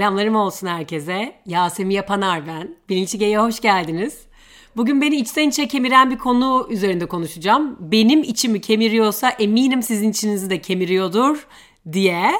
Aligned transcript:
Selamlarım 0.00 0.36
olsun 0.36 0.66
herkese. 0.66 1.34
Yasemin 1.46 1.94
Yapanar 1.94 2.46
ben. 2.46 2.76
Bilinçli 2.88 3.18
G'ye 3.18 3.38
hoş 3.38 3.60
geldiniz. 3.60 4.18
Bugün 4.76 5.00
beni 5.00 5.16
içten 5.16 5.48
içe 5.48 5.68
kemiren 5.68 6.10
bir 6.10 6.18
konu 6.18 6.66
üzerinde 6.70 7.06
konuşacağım. 7.06 7.76
Benim 7.80 8.22
içimi 8.22 8.60
kemiriyorsa 8.60 9.30
eminim 9.30 9.82
sizin 9.82 10.10
içinizi 10.10 10.50
de 10.50 10.60
kemiriyordur 10.60 11.46
diye. 11.92 12.32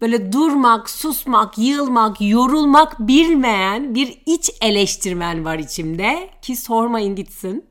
Böyle 0.00 0.32
durmak, 0.32 0.90
susmak, 0.90 1.58
yığılmak, 1.58 2.16
yorulmak 2.20 2.98
bilmeyen 2.98 3.94
bir 3.94 4.18
iç 4.26 4.50
eleştirmen 4.62 5.44
var 5.44 5.58
içimde. 5.58 6.30
Ki 6.42 6.56
sormayın 6.56 7.14
gitsin. 7.14 7.64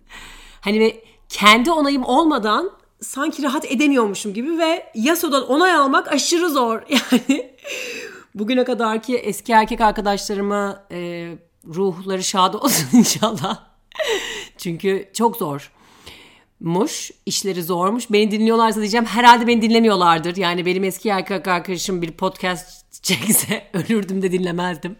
Hani 0.61 0.95
kendi 1.29 1.71
onayım 1.71 2.03
olmadan 2.05 2.71
sanki 3.01 3.43
rahat 3.43 3.71
edemiyormuşum 3.71 4.33
gibi 4.33 4.57
ve 4.57 4.91
yasodan 4.95 5.47
onay 5.47 5.73
almak 5.73 6.11
aşırı 6.11 6.49
zor. 6.49 6.81
Yani 7.11 7.55
bugüne 8.35 8.63
kadar 8.63 9.01
ki 9.01 9.17
eski 9.17 9.51
erkek 9.51 9.81
arkadaşlarıma 9.81 10.83
e, 10.91 11.29
ruhları 11.67 12.23
şad 12.23 12.53
olsun 12.53 12.87
inşallah. 12.97 13.63
Çünkü 14.57 15.09
çok 15.13 15.37
zor. 15.37 15.71
Muş, 16.59 17.11
işleri 17.25 17.63
zormuş. 17.63 18.11
Beni 18.11 18.31
dinliyorlarsa 18.31 18.79
diyeceğim 18.79 19.05
herhalde 19.05 19.47
beni 19.47 19.61
dinlemiyorlardır. 19.61 20.35
Yani 20.35 20.65
benim 20.65 20.83
eski 20.83 21.09
erkek 21.09 21.47
arkadaşım 21.47 22.01
bir 22.01 22.11
podcast 22.11 23.03
çekse 23.03 23.67
ölürdüm 23.73 24.21
de 24.21 24.31
dinlemezdim. 24.31 24.95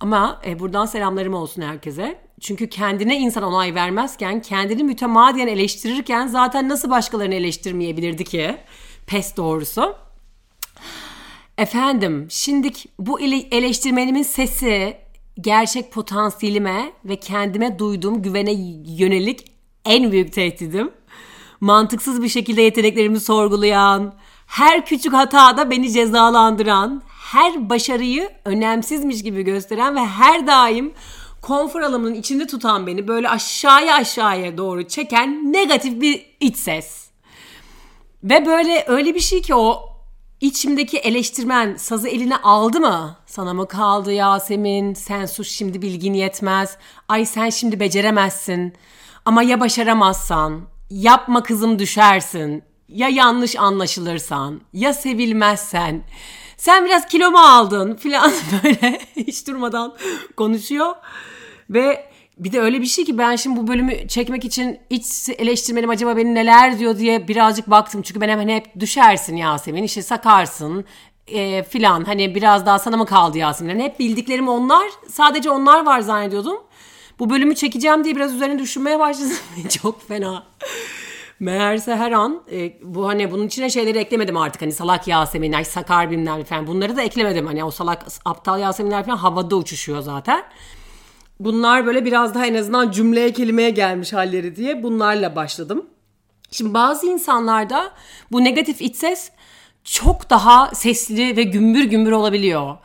Ama 0.00 0.42
e, 0.46 0.58
buradan 0.58 0.86
selamlarım 0.86 1.34
olsun 1.34 1.62
herkese. 1.62 2.20
Çünkü 2.40 2.68
kendine 2.68 3.18
insan 3.18 3.42
onay 3.42 3.74
vermezken, 3.74 4.42
kendini 4.42 4.84
mütemadiyen 4.84 5.46
eleştirirken 5.46 6.26
zaten 6.26 6.68
nasıl 6.68 6.90
başkalarını 6.90 7.34
eleştirmeyebilirdi 7.34 8.24
ki? 8.24 8.56
Pes 9.06 9.36
doğrusu. 9.36 9.96
Efendim, 11.58 12.26
şimdi 12.30 12.70
bu 12.98 13.20
eleştirmenimin 13.20 14.22
sesi 14.22 14.96
gerçek 15.40 15.92
potansiyelime 15.92 16.92
ve 17.04 17.16
kendime 17.16 17.78
duyduğum 17.78 18.22
güvene 18.22 18.52
yönelik 18.86 19.44
en 19.84 20.12
büyük 20.12 20.32
tehdidim. 20.32 20.90
Mantıksız 21.60 22.22
bir 22.22 22.28
şekilde 22.28 22.62
yeteneklerimi 22.62 23.20
sorgulayan, 23.20 24.14
her 24.46 24.86
küçük 24.86 25.12
hatada 25.12 25.70
beni 25.70 25.92
cezalandıran, 25.92 27.02
her 27.08 27.70
başarıyı 27.70 28.30
önemsizmiş 28.44 29.22
gibi 29.22 29.42
gösteren 29.42 29.96
ve 29.96 30.00
her 30.00 30.46
daim 30.46 30.92
konfor 31.42 31.80
alanının 31.80 32.14
içinde 32.14 32.46
tutan 32.46 32.86
beni 32.86 33.08
böyle 33.08 33.28
aşağıya 33.28 33.94
aşağıya 33.94 34.58
doğru 34.58 34.88
çeken 34.88 35.52
negatif 35.52 36.00
bir 36.00 36.26
iç 36.40 36.56
ses. 36.56 37.08
Ve 38.24 38.46
böyle 38.46 38.84
öyle 38.88 39.14
bir 39.14 39.20
şey 39.20 39.42
ki 39.42 39.54
o 39.54 39.87
içimdeki 40.40 40.98
eleştirmen 40.98 41.76
sazı 41.76 42.08
eline 42.08 42.36
aldı 42.36 42.80
mı? 42.80 43.16
Sana 43.26 43.54
mı 43.54 43.68
kaldı 43.68 44.12
Yasemin? 44.12 44.94
Sen 44.94 45.26
sus 45.26 45.50
şimdi 45.50 45.82
bilgin 45.82 46.14
yetmez. 46.14 46.76
Ay 47.08 47.26
sen 47.26 47.50
şimdi 47.50 47.80
beceremezsin. 47.80 48.74
Ama 49.24 49.42
ya 49.42 49.60
başaramazsan? 49.60 50.60
Yapma 50.90 51.42
kızım 51.42 51.78
düşersin. 51.78 52.62
Ya 52.88 53.08
yanlış 53.08 53.56
anlaşılırsan? 53.56 54.60
Ya 54.72 54.92
sevilmezsen? 54.92 56.02
Sen 56.56 56.84
biraz 56.84 57.06
kilo 57.06 57.30
mu 57.30 57.38
aldın 57.38 57.94
filan 57.94 58.32
böyle 58.64 59.00
hiç 59.16 59.46
durmadan 59.46 59.96
konuşuyor. 60.36 60.94
Ve 61.70 62.10
bir 62.38 62.52
de 62.52 62.60
öyle 62.60 62.80
bir 62.80 62.86
şey 62.86 63.04
ki 63.04 63.18
ben 63.18 63.36
şimdi 63.36 63.60
bu 63.60 63.66
bölümü 63.66 64.08
çekmek 64.08 64.44
için 64.44 64.80
iç 64.90 65.28
eleştirmenim 65.38 65.90
acaba 65.90 66.16
beni 66.16 66.34
neler 66.34 66.78
diyor 66.78 66.98
diye 66.98 67.28
birazcık 67.28 67.70
baktım. 67.70 68.02
Çünkü 68.02 68.20
ben 68.20 68.28
hemen 68.28 68.48
hep 68.48 68.80
düşersin 68.80 69.36
Yasemin 69.36 69.82
işte 69.82 70.02
sakarsın 70.02 70.84
e, 71.26 71.62
filan 71.62 72.04
hani 72.04 72.34
biraz 72.34 72.66
daha 72.66 72.78
sana 72.78 72.96
mı 72.96 73.06
kaldı 73.06 73.38
Yasemin? 73.38 73.70
Yani 73.70 73.82
hep 73.82 73.98
bildiklerim 73.98 74.48
onlar 74.48 74.88
sadece 75.08 75.50
onlar 75.50 75.86
var 75.86 76.00
zannediyordum. 76.00 76.58
Bu 77.18 77.30
bölümü 77.30 77.54
çekeceğim 77.54 78.04
diye 78.04 78.16
biraz 78.16 78.34
üzerine 78.34 78.58
düşünmeye 78.58 78.98
başladım. 78.98 79.36
Çok 79.82 80.08
fena. 80.08 80.46
Meğerse 81.40 81.96
her 81.96 82.12
an 82.12 82.42
e, 82.52 82.72
bu 82.82 83.08
hani 83.08 83.30
bunun 83.30 83.46
içine 83.46 83.70
şeyleri 83.70 83.98
eklemedim 83.98 84.36
artık 84.36 84.62
hani 84.62 84.72
salak 84.72 85.08
Yaseminler, 85.08 85.64
sakar 85.64 86.10
bilmem 86.10 86.44
falan 86.44 86.66
bunları 86.66 86.96
da 86.96 87.02
eklemedim. 87.02 87.46
Hani 87.46 87.64
o 87.64 87.70
salak 87.70 88.06
aptal 88.24 88.60
Yaseminler 88.60 89.04
falan 89.04 89.16
havada 89.16 89.56
uçuşuyor 89.56 90.00
zaten. 90.00 90.44
Bunlar 91.40 91.86
böyle 91.86 92.04
biraz 92.04 92.34
daha 92.34 92.46
en 92.46 92.54
azından 92.54 92.90
cümleye 92.90 93.32
kelimeye 93.32 93.70
gelmiş 93.70 94.12
halleri 94.12 94.56
diye 94.56 94.82
bunlarla 94.82 95.36
başladım. 95.36 95.86
Şimdi 96.50 96.74
bazı 96.74 97.06
insanlarda 97.06 97.92
bu 98.32 98.44
negatif 98.44 98.80
iç 98.80 98.96
ses 98.96 99.30
çok 99.84 100.30
daha 100.30 100.74
sesli 100.74 101.36
ve 101.36 101.42
gümbür 101.42 101.84
gümbür 101.84 102.12
olabiliyor. 102.12 102.76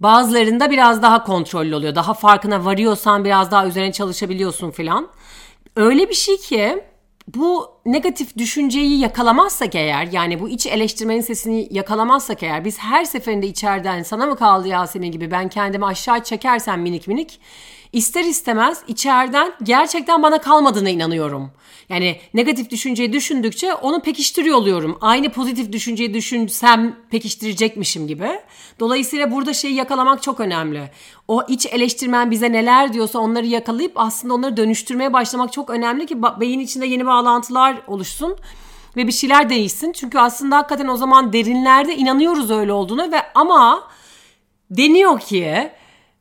Bazılarında 0.00 0.70
biraz 0.70 1.02
daha 1.02 1.24
kontrollü 1.24 1.74
oluyor. 1.74 1.94
Daha 1.94 2.14
farkına 2.14 2.64
varıyorsan 2.64 3.24
biraz 3.24 3.50
daha 3.50 3.66
üzerine 3.66 3.92
çalışabiliyorsun 3.92 4.70
filan. 4.70 5.08
Öyle 5.76 6.08
bir 6.08 6.14
şey 6.14 6.36
ki 6.36 6.84
bu 7.34 7.70
negatif 7.86 8.36
düşünceyi 8.36 8.98
yakalamazsak 8.98 9.74
eğer 9.74 10.08
yani 10.12 10.40
bu 10.40 10.48
iç 10.48 10.66
eleştirmenin 10.66 11.20
sesini 11.20 11.68
yakalamazsak 11.70 12.42
eğer 12.42 12.64
biz 12.64 12.78
her 12.78 13.04
seferinde 13.04 13.46
içeriden 13.46 14.02
sana 14.02 14.26
mı 14.26 14.36
kaldı 14.36 14.68
Yasemin 14.68 15.12
gibi 15.12 15.30
ben 15.30 15.48
kendimi 15.48 15.86
aşağı 15.86 16.24
çekersem 16.24 16.82
minik 16.82 17.08
minik 17.08 17.40
ister 17.96 18.24
istemez 18.24 18.82
içeriden 18.88 19.52
gerçekten 19.62 20.22
bana 20.22 20.38
kalmadığına 20.38 20.90
inanıyorum. 20.90 21.50
Yani 21.88 22.20
negatif 22.34 22.70
düşünceyi 22.70 23.12
düşündükçe 23.12 23.74
onu 23.74 24.02
pekiştiriyor 24.02 24.56
oluyorum. 24.56 24.98
Aynı 25.00 25.32
pozitif 25.32 25.72
düşünceyi 25.72 26.14
düşünsem 26.14 26.96
pekiştirecekmişim 27.10 28.06
gibi. 28.06 28.28
Dolayısıyla 28.80 29.30
burada 29.30 29.54
şeyi 29.54 29.74
yakalamak 29.74 30.22
çok 30.22 30.40
önemli. 30.40 30.90
O 31.28 31.42
iç 31.48 31.66
eleştirmen 31.66 32.30
bize 32.30 32.52
neler 32.52 32.92
diyorsa 32.92 33.18
onları 33.18 33.46
yakalayıp 33.46 33.92
aslında 33.94 34.34
onları 34.34 34.56
dönüştürmeye 34.56 35.12
başlamak 35.12 35.52
çok 35.52 35.70
önemli 35.70 36.06
ki 36.06 36.22
beyin 36.40 36.60
içinde 36.60 36.86
yeni 36.86 37.06
bağlantılar 37.06 37.78
oluşsun 37.86 38.36
ve 38.96 39.06
bir 39.06 39.12
şeyler 39.12 39.50
değişsin. 39.50 39.92
Çünkü 39.92 40.18
aslında 40.18 40.56
hakikaten 40.56 40.88
o 40.88 40.96
zaman 40.96 41.32
derinlerde 41.32 41.96
inanıyoruz 41.96 42.50
öyle 42.50 42.72
olduğunu 42.72 43.12
ve 43.12 43.22
ama 43.34 43.88
deniyor 44.70 45.20
ki 45.20 45.70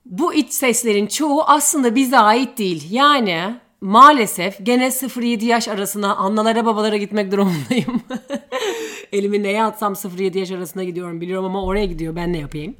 bu 0.06 0.34
iç 0.34 0.54
seslerin 0.54 1.08
çoğu 1.08 1.44
aslında 1.44 1.96
bize 1.96 2.18
ait 2.18 2.58
değil. 2.58 2.92
Yani 2.92 3.56
maalesef 3.82 4.66
gene 4.66 4.88
0-7 4.88 5.46
yaş 5.46 5.68
arasına 5.68 6.16
annelara 6.16 6.66
babalara 6.66 6.98
gitmek 6.98 7.32
durumundayım. 7.32 8.02
Elimi 9.12 9.44
neye 9.44 9.64
atsam 9.64 9.94
0-7 9.94 10.38
yaş 10.38 10.52
arasına 10.52 10.84
gidiyorum 10.84 11.22
biliyorum 11.22 11.46
ama 11.46 11.64
oraya 11.64 11.86
gidiyor 11.86 12.16
ben 12.16 12.34
ne 12.34 12.38
yapayım. 12.38 12.76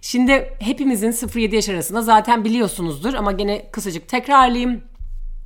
Şimdi 0.00 0.56
hepimizin 0.60 1.12
0-7 1.12 1.54
yaş 1.54 1.68
arasında 1.68 2.02
zaten 2.02 2.44
biliyorsunuzdur 2.44 3.14
ama 3.14 3.32
gene 3.32 3.70
kısacık 3.70 4.08
tekrarlayayım. 4.08 4.82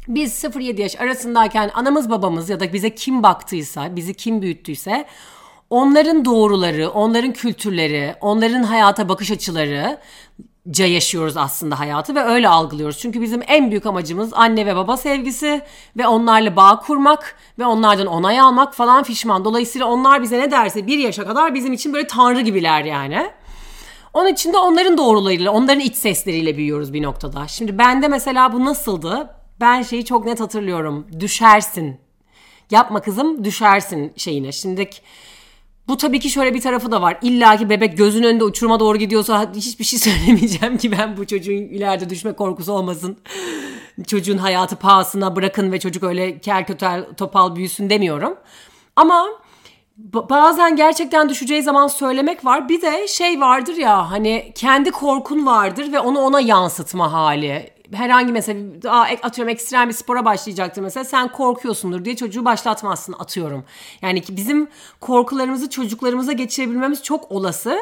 Biz 0.09 0.45
0-7 0.45 0.81
yaş 0.81 1.01
arasındayken 1.01 1.71
anamız 1.75 2.11
babamız 2.11 2.51
ya 2.51 2.61
da 2.61 2.73
bize 2.73 2.95
kim 2.95 3.23
baktıysa, 3.23 3.97
bizi 3.97 4.15
kim 4.15 4.43
büyüttüyse 4.43 5.07
onların 5.71 6.25
doğruları, 6.25 6.91
onların 6.91 7.33
kültürleri, 7.33 8.15
onların 8.21 8.63
hayata 8.63 9.09
bakış 9.09 9.31
açıları 9.31 9.99
ca 10.71 10.87
yaşıyoruz 10.87 11.37
aslında 11.37 11.79
hayatı 11.79 12.15
ve 12.15 12.21
öyle 12.21 12.49
algılıyoruz. 12.49 12.99
Çünkü 12.99 13.21
bizim 13.21 13.43
en 13.47 13.71
büyük 13.71 13.87
amacımız 13.87 14.35
anne 14.35 14.67
ve 14.67 14.77
baba 14.77 14.97
sevgisi 14.97 15.63
ve 15.97 16.07
onlarla 16.07 16.57
bağ 16.57 16.81
kurmak 16.81 17.37
ve 17.59 17.67
onlardan 17.67 18.07
onay 18.07 18.41
almak 18.41 18.75
falan 18.75 19.03
fişman. 19.03 19.45
Dolayısıyla 19.45 19.87
onlar 19.87 20.23
bize 20.23 20.39
ne 20.39 20.51
derse 20.51 20.87
bir 20.87 20.99
yaşa 20.99 21.27
kadar 21.27 21.55
bizim 21.55 21.73
için 21.73 21.93
böyle 21.93 22.07
tanrı 22.07 22.41
gibiler 22.41 22.85
yani. 22.85 23.31
Onun 24.15 24.29
için 24.29 24.53
de 24.53 24.59
onların 24.59 24.99
doğrularıyla, 24.99 25.51
onların 25.51 25.81
iç 25.81 25.97
sesleriyle 25.97 26.57
büyüyoruz 26.57 26.93
bir 26.93 27.03
noktada. 27.03 27.49
Şimdi 27.49 27.79
bende 27.79 28.09
mesela 28.09 28.53
bu 28.53 28.65
nasıldı? 28.65 29.31
Ben 29.61 29.83
şeyi 29.83 30.05
çok 30.05 30.25
net 30.25 30.41
hatırlıyorum. 30.41 31.07
Düşersin. 31.21 32.01
Yapma 32.71 33.01
kızım 33.01 33.45
düşersin 33.45 34.13
şeyine. 34.17 34.53
Şimdi 34.53 34.91
bu 35.89 35.97
tabii 35.97 36.21
ki 36.21 36.31
şöyle 36.31 36.55
bir 36.55 36.61
tarafı 36.61 36.93
da 36.93 37.03
var. 37.03 37.19
İlla 37.23 37.57
ki 37.57 37.71
bebek 37.71 37.99
gözün 37.99 38.23
önünde 38.23 38.45
uçuruma 38.45 38.81
doğru 38.81 38.99
gidiyorsa 38.99 39.53
hiçbir 39.55 39.85
şey 39.85 39.99
söylemeyeceğim 39.99 40.79
ki 40.79 40.93
ben 40.93 41.17
bu 41.17 41.27
çocuğun 41.27 41.53
ileride 41.53 42.11
düşme 42.11 42.33
korkusu 42.33 42.73
olmasın. 42.73 43.17
Çocuğun 44.07 44.39
hayatı 44.39 44.77
pahasına 44.77 45.37
bırakın 45.37 45.73
ve 45.73 45.81
çocuk 45.81 46.03
öyle 46.03 46.39
kel 46.39 46.67
kötel 46.67 47.07
topal 47.17 47.57
büyüsün 47.57 47.91
demiyorum. 47.91 48.37
Ama 48.97 49.27
bazen 50.15 50.77
gerçekten 50.77 51.29
düşeceği 51.29 51.63
zaman 51.63 51.87
söylemek 51.87 52.45
var. 52.45 52.69
Bir 52.69 52.83
de 52.83 53.09
şey 53.09 53.41
vardır 53.41 53.77
ya 53.77 54.11
hani 54.11 54.53
kendi 54.55 54.91
korkun 54.91 55.47
vardır 55.47 55.93
ve 55.93 56.01
onu 56.01 56.21
ona 56.21 56.41
yansıtma 56.41 57.13
hali 57.13 57.74
herhangi 57.93 58.33
mesela 58.33 58.61
daha 58.83 59.03
atıyorum 59.23 59.53
ekstrem 59.53 59.89
bir 59.89 59.95
spora 59.95 60.25
başlayacaktır 60.25 60.83
mesela 60.83 61.05
sen 61.05 61.29
korkuyorsundur 61.29 62.05
diye 62.05 62.17
çocuğu 62.17 62.45
başlatmazsın 62.45 63.15
atıyorum. 63.19 63.65
Yani 64.03 64.21
ki 64.21 64.37
bizim 64.37 64.69
korkularımızı 65.01 65.71
çocuklarımıza 65.71 66.33
geçirebilmemiz 66.33 67.03
çok 67.03 67.33
olası. 67.33 67.79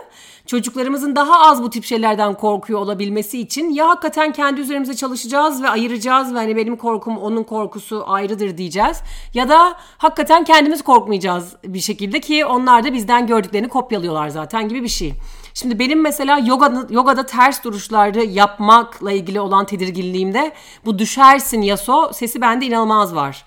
Çocuklarımızın 0.46 1.16
daha 1.16 1.40
az 1.40 1.62
bu 1.62 1.70
tip 1.70 1.84
şeylerden 1.84 2.34
korkuyor 2.34 2.80
olabilmesi 2.80 3.38
için 3.38 3.70
ya 3.70 3.88
hakikaten 3.88 4.32
kendi 4.32 4.60
üzerimize 4.60 4.96
çalışacağız 4.96 5.62
ve 5.62 5.68
ayıracağız 5.68 6.34
ve 6.34 6.38
hani 6.38 6.56
benim 6.56 6.76
korkum 6.76 7.18
onun 7.18 7.42
korkusu 7.44 8.04
ayrıdır 8.06 8.58
diyeceğiz. 8.58 9.00
Ya 9.34 9.48
da 9.48 9.74
hakikaten 9.98 10.44
kendimiz 10.44 10.82
korkmayacağız 10.82 11.56
bir 11.64 11.80
şekilde 11.80 12.20
ki 12.20 12.46
onlar 12.46 12.84
da 12.84 12.92
bizden 12.92 13.26
gördüklerini 13.26 13.68
kopyalıyorlar 13.68 14.28
zaten 14.28 14.68
gibi 14.68 14.82
bir 14.82 14.88
şey. 14.88 15.14
Şimdi 15.54 15.78
benim 15.78 16.00
mesela 16.00 16.38
yoga, 16.38 16.86
yogada 16.90 17.26
ters 17.26 17.64
duruşları 17.64 18.24
yapmakla 18.24 19.12
ilgili 19.12 19.40
olan 19.40 19.66
tedirginliğimde 19.66 20.52
bu 20.84 20.98
düşersin 20.98 21.62
yaso 21.62 22.12
sesi 22.12 22.40
bende 22.40 22.66
inanılmaz 22.66 23.14
var. 23.14 23.44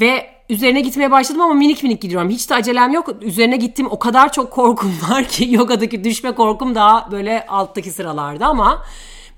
Ve 0.00 0.30
üzerine 0.48 0.80
gitmeye 0.80 1.10
başladım 1.10 1.40
ama 1.40 1.54
minik 1.54 1.82
minik 1.82 2.02
gidiyorum. 2.02 2.30
Hiç 2.30 2.50
de 2.50 2.54
acelem 2.54 2.92
yok. 2.92 3.08
Üzerine 3.20 3.56
gittim 3.56 3.86
o 3.90 3.98
kadar 3.98 4.32
çok 4.32 4.50
korkum 4.50 4.94
var 5.10 5.24
ki 5.24 5.48
yogadaki 5.50 6.04
düşme 6.04 6.32
korkum 6.32 6.74
daha 6.74 7.10
böyle 7.10 7.46
alttaki 7.46 7.90
sıralarda 7.90 8.46
ama 8.46 8.82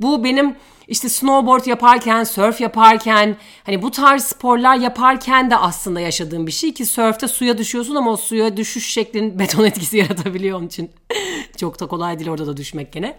bu 0.01 0.25
benim 0.25 0.57
işte 0.89 1.09
snowboard 1.09 1.67
yaparken, 1.67 2.25
surf 2.25 2.61
yaparken, 2.61 3.37
hani 3.65 3.83
bu 3.83 3.91
tarz 3.91 4.25
sporlar 4.25 4.77
yaparken 4.77 5.51
de 5.51 5.57
aslında 5.57 6.01
yaşadığım 6.01 6.47
bir 6.47 6.53
şey 6.53 6.75
ki 6.75 6.87
surfte 6.87 7.29
suya 7.29 7.59
düşüyorsun 7.59 7.95
ama 7.95 8.13
o 8.13 8.17
suya 8.17 8.57
düşüş 8.57 8.93
şeklin 8.93 9.39
beton 9.39 9.65
etkisi 9.65 9.97
yaratabiliyor 9.97 10.59
onun 10.59 10.67
için. 10.67 10.91
Çok 11.57 11.81
da 11.81 11.87
kolay 11.87 12.19
değil 12.19 12.31
orada 12.31 12.47
da 12.47 12.57
düşmek 12.57 12.93
gene. 12.93 13.17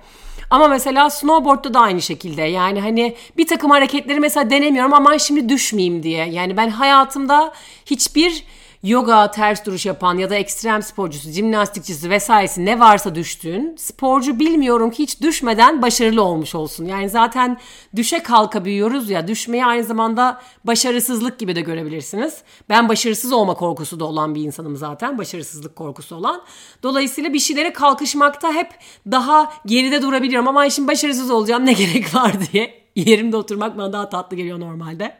Ama 0.49 0.67
mesela 0.67 1.09
snowboard'da 1.09 1.73
da 1.73 1.79
aynı 1.79 2.01
şekilde. 2.01 2.41
Yani 2.41 2.81
hani 2.81 3.15
bir 3.37 3.47
takım 3.47 3.71
hareketleri 3.71 4.19
mesela 4.19 4.49
denemiyorum 4.49 4.93
ama 4.93 5.19
şimdi 5.19 5.49
düşmeyeyim 5.49 6.03
diye. 6.03 6.25
Yani 6.25 6.57
ben 6.57 6.69
hayatımda 6.69 7.53
hiçbir 7.85 8.43
yoga, 8.85 9.31
ters 9.31 9.65
duruş 9.65 9.85
yapan 9.85 10.17
ya 10.17 10.29
da 10.29 10.35
ekstrem 10.35 10.83
sporcusu, 10.83 11.29
jimnastikçisi 11.29 12.09
vesairesi 12.09 12.65
ne 12.65 12.79
varsa 12.79 13.15
düştüğün 13.15 13.75
sporcu 13.77 14.39
bilmiyorum 14.39 14.91
ki 14.91 15.03
hiç 15.03 15.21
düşmeden 15.21 15.81
başarılı 15.81 16.23
olmuş 16.23 16.55
olsun. 16.55 16.85
Yani 16.85 17.09
zaten 17.09 17.57
düşe 17.95 18.23
kalka 18.23 18.65
büyüyoruz 18.65 19.09
ya 19.09 19.27
düşmeyi 19.27 19.65
aynı 19.65 19.83
zamanda 19.83 20.41
başarısızlık 20.63 21.39
gibi 21.39 21.55
de 21.55 21.61
görebilirsiniz. 21.61 22.43
Ben 22.69 22.89
başarısız 22.89 23.33
olma 23.33 23.53
korkusu 23.53 23.99
da 23.99 24.05
olan 24.05 24.35
bir 24.35 24.41
insanım 24.41 24.75
zaten. 24.75 25.17
Başarısızlık 25.17 25.75
korkusu 25.75 26.15
olan. 26.15 26.41
Dolayısıyla 26.83 27.33
bir 27.33 27.39
şeylere 27.39 27.73
kalkışmakta 27.73 28.53
hep 28.53 28.69
daha 29.11 29.53
geride 29.65 30.01
durabiliyorum 30.01 30.47
ama 30.47 30.69
şimdi 30.69 30.87
başarısız 30.87 31.31
olacağım 31.31 31.65
ne 31.65 31.73
gerek 31.83 32.15
var 32.15 32.33
diye. 32.51 32.85
Yerimde 32.95 33.37
oturmak 33.37 33.77
bana 33.77 33.93
daha 33.93 34.09
tatlı 34.09 34.37
geliyor 34.37 34.59
normalde. 34.59 35.17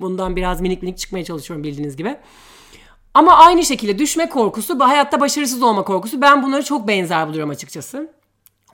Bundan 0.00 0.36
biraz 0.36 0.60
minik 0.60 0.82
minik 0.82 0.98
çıkmaya 0.98 1.24
çalışıyorum 1.24 1.64
bildiğiniz 1.64 1.96
gibi. 1.96 2.16
Ama 3.14 3.36
aynı 3.36 3.64
şekilde 3.64 3.98
düşme 3.98 4.28
korkusu, 4.28 4.80
hayatta 4.80 5.20
başarısız 5.20 5.62
olma 5.62 5.84
korkusu 5.84 6.20
ben 6.20 6.42
bunları 6.42 6.62
çok 6.64 6.88
benzer 6.88 7.28
buluyorum 7.28 7.50
açıkçası. 7.50 8.10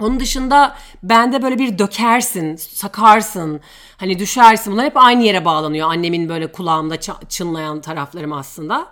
Onun 0.01 0.21
dışında 0.21 0.77
bende 1.03 1.43
böyle 1.43 1.59
bir 1.59 1.79
dökersin, 1.79 2.57
sakarsın, 2.57 3.61
hani 3.97 4.19
düşersin. 4.19 4.73
Bunlar 4.73 4.85
hep 4.85 4.97
aynı 4.97 5.23
yere 5.23 5.45
bağlanıyor. 5.45 5.89
Annemin 5.91 6.29
böyle 6.29 6.53
kulağımda 6.53 7.01
çınlayan 7.29 7.81
taraflarım 7.81 8.33
aslında. 8.33 8.87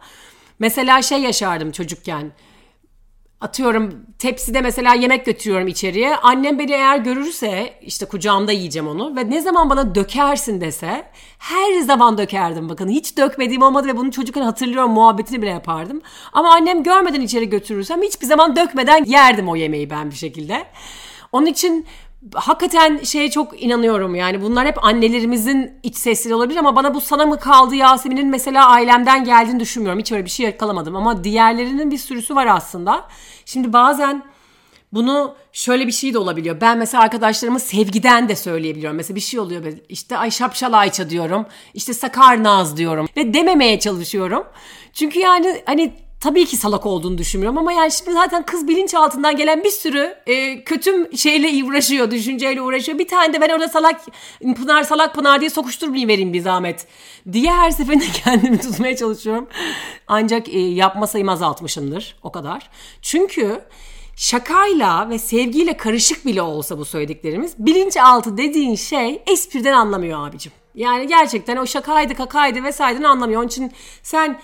Mesela 0.58 1.02
şey 1.02 1.20
yaşardım 1.20 1.72
çocukken 1.72 2.32
atıyorum 3.40 4.06
tepside 4.18 4.60
mesela 4.60 4.94
yemek 4.94 5.26
götürüyorum 5.26 5.68
içeriye. 5.68 6.16
Annem 6.16 6.58
beni 6.58 6.72
eğer 6.72 6.98
görürse 6.98 7.74
işte 7.82 8.06
kucağımda 8.06 8.52
yiyeceğim 8.52 8.88
onu 8.88 9.16
ve 9.16 9.30
ne 9.30 9.40
zaman 9.40 9.70
bana 9.70 9.94
dökersin 9.94 10.60
dese 10.60 11.04
her 11.38 11.80
zaman 11.80 12.18
dökerdim 12.18 12.68
bakın. 12.68 12.88
Hiç 12.88 13.16
dökmediğim 13.16 13.62
olmadı 13.62 13.86
ve 13.88 13.96
bunu 13.96 14.10
çocukken 14.10 14.42
hatırlıyorum 14.42 14.90
muhabbetini 14.90 15.42
bile 15.42 15.50
yapardım. 15.50 16.02
Ama 16.32 16.52
annem 16.52 16.82
görmeden 16.82 17.20
içeri 17.20 17.48
götürürsem 17.48 18.02
hiçbir 18.02 18.26
zaman 18.26 18.56
dökmeden 18.56 19.04
yerdim 19.04 19.48
o 19.48 19.56
yemeği 19.56 19.90
ben 19.90 20.10
bir 20.10 20.16
şekilde. 20.16 20.66
Onun 21.32 21.46
için 21.46 21.86
hakikaten 22.34 22.98
şeye 23.02 23.30
çok 23.30 23.62
inanıyorum 23.62 24.14
yani 24.14 24.42
bunlar 24.42 24.66
hep 24.66 24.84
annelerimizin 24.84 25.72
iç 25.82 25.96
sesleri 25.96 26.34
olabilir 26.34 26.58
ama 26.58 26.76
bana 26.76 26.94
bu 26.94 27.00
sana 27.00 27.26
mı 27.26 27.38
kaldı 27.38 27.74
Yasemin'in 27.74 28.28
mesela 28.28 28.68
ailemden 28.68 29.24
geldiğini 29.24 29.60
düşünmüyorum. 29.60 30.00
Hiç 30.00 30.12
öyle 30.12 30.24
bir 30.24 30.30
şey 30.30 30.46
yakalamadım 30.46 30.96
ama 30.96 31.24
diğerlerinin 31.24 31.90
bir 31.90 31.98
sürüsü 31.98 32.34
var 32.34 32.46
aslında. 32.46 33.08
Şimdi 33.44 33.72
bazen 33.72 34.24
bunu 34.92 35.34
şöyle 35.52 35.86
bir 35.86 35.92
şey 35.92 36.14
de 36.14 36.18
olabiliyor. 36.18 36.60
Ben 36.60 36.78
mesela 36.78 37.02
arkadaşlarıma 37.02 37.58
sevgiden 37.58 38.28
de 38.28 38.36
söyleyebiliyorum. 38.36 38.96
Mesela 38.96 39.16
bir 39.16 39.20
şey 39.20 39.40
oluyor 39.40 39.62
işte 39.88 40.18
ay 40.18 40.30
şapşal 40.30 40.72
Ayça 40.72 41.10
diyorum. 41.10 41.46
İşte 41.74 41.94
sakar 41.94 42.42
naz 42.42 42.76
diyorum. 42.76 43.08
Ve 43.16 43.34
dememeye 43.34 43.80
çalışıyorum. 43.80 44.44
Çünkü 44.92 45.18
yani 45.18 45.62
hani 45.66 45.92
tabii 46.20 46.46
ki 46.46 46.56
salak 46.56 46.86
olduğunu 46.86 47.18
düşünmüyorum 47.18 47.58
ama 47.58 47.72
yani 47.72 47.92
şimdi 47.92 48.12
zaten 48.12 48.46
kız 48.46 48.68
bilinçaltından 48.68 49.36
gelen 49.36 49.64
bir 49.64 49.70
sürü 49.70 50.14
e, 50.26 50.64
kötü 50.64 51.16
şeyle 51.16 51.64
uğraşıyor, 51.64 52.10
düşünceyle 52.10 52.62
uğraşıyor. 52.62 52.98
Bir 52.98 53.08
tane 53.08 53.32
de 53.32 53.40
ben 53.40 53.48
orada 53.48 53.68
salak 53.68 54.00
Pınar 54.56 54.82
salak 54.82 55.14
Pınar 55.14 55.40
diye 55.40 55.50
sokuşturmayayım 55.50 56.08
vereyim 56.08 56.32
bir 56.32 56.40
zahmet 56.40 56.86
diye 57.32 57.52
her 57.52 57.70
seferinde 57.70 58.04
kendimi 58.24 58.58
tutmaya 58.58 58.96
çalışıyorum. 58.96 59.48
Ancak 60.06 60.48
e, 60.48 60.58
yapma 60.58 61.06
sayımı 61.06 61.32
azaltmışımdır 61.32 62.16
o 62.22 62.32
kadar. 62.32 62.70
Çünkü 63.02 63.60
şakayla 64.16 65.10
ve 65.10 65.18
sevgiyle 65.18 65.76
karışık 65.76 66.26
bile 66.26 66.42
olsa 66.42 66.78
bu 66.78 66.84
söylediklerimiz 66.84 67.54
bilinçaltı 67.58 68.36
dediğin 68.36 68.74
şey 68.74 69.22
espriden 69.26 69.72
anlamıyor 69.72 70.28
abicim. 70.28 70.52
Yani 70.74 71.06
gerçekten 71.06 71.56
o 71.56 71.66
şakaydı 71.66 72.14
kakaydı 72.14 72.64
vesaireden 72.64 73.02
anlamıyor. 73.02 73.40
Onun 73.40 73.48
için 73.48 73.72
sen 74.02 74.40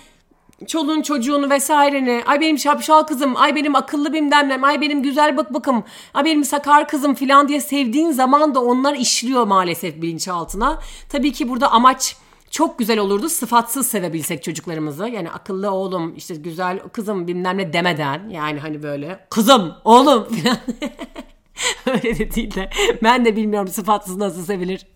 çoluğun 0.66 1.02
çocuğunu 1.02 1.50
vesaireni 1.50 2.22
ay 2.26 2.40
benim 2.40 2.58
şapşal 2.58 3.02
kızım 3.02 3.36
ay 3.36 3.54
benim 3.54 3.74
akıllı 3.74 4.12
bilmem 4.12 4.64
ay 4.64 4.80
benim 4.80 5.02
güzel 5.02 5.36
bak 5.36 5.54
bakım 5.54 5.84
ay 6.14 6.24
benim 6.24 6.44
sakar 6.44 6.88
kızım 6.88 7.14
filan 7.14 7.48
diye 7.48 7.60
sevdiğin 7.60 8.10
zaman 8.10 8.54
da 8.54 8.62
onlar 8.62 8.94
işliyor 8.94 9.46
maalesef 9.46 10.02
bilinçaltına. 10.02 10.78
Tabii 11.08 11.32
ki 11.32 11.48
burada 11.48 11.72
amaç 11.72 12.16
çok 12.50 12.78
güzel 12.78 12.98
olurdu 12.98 13.28
sıfatsız 13.28 13.86
sevebilsek 13.86 14.42
çocuklarımızı. 14.42 15.08
Yani 15.08 15.30
akıllı 15.30 15.70
oğlum 15.70 16.14
işte 16.16 16.34
güzel 16.34 16.78
kızım 16.78 17.26
bilmem 17.26 17.58
ne 17.58 17.72
demeden 17.72 18.28
yani 18.28 18.60
hani 18.60 18.82
böyle 18.82 19.26
kızım 19.30 19.74
oğlum 19.84 20.28
filan. 20.28 20.56
Öyle 21.86 22.18
de 22.18 22.34
değil 22.34 22.54
de. 22.54 22.70
Ben 23.02 23.24
de 23.24 23.36
bilmiyorum 23.36 23.68
sıfatsız 23.68 24.16
nasıl 24.16 24.44
sevilir. 24.44 24.86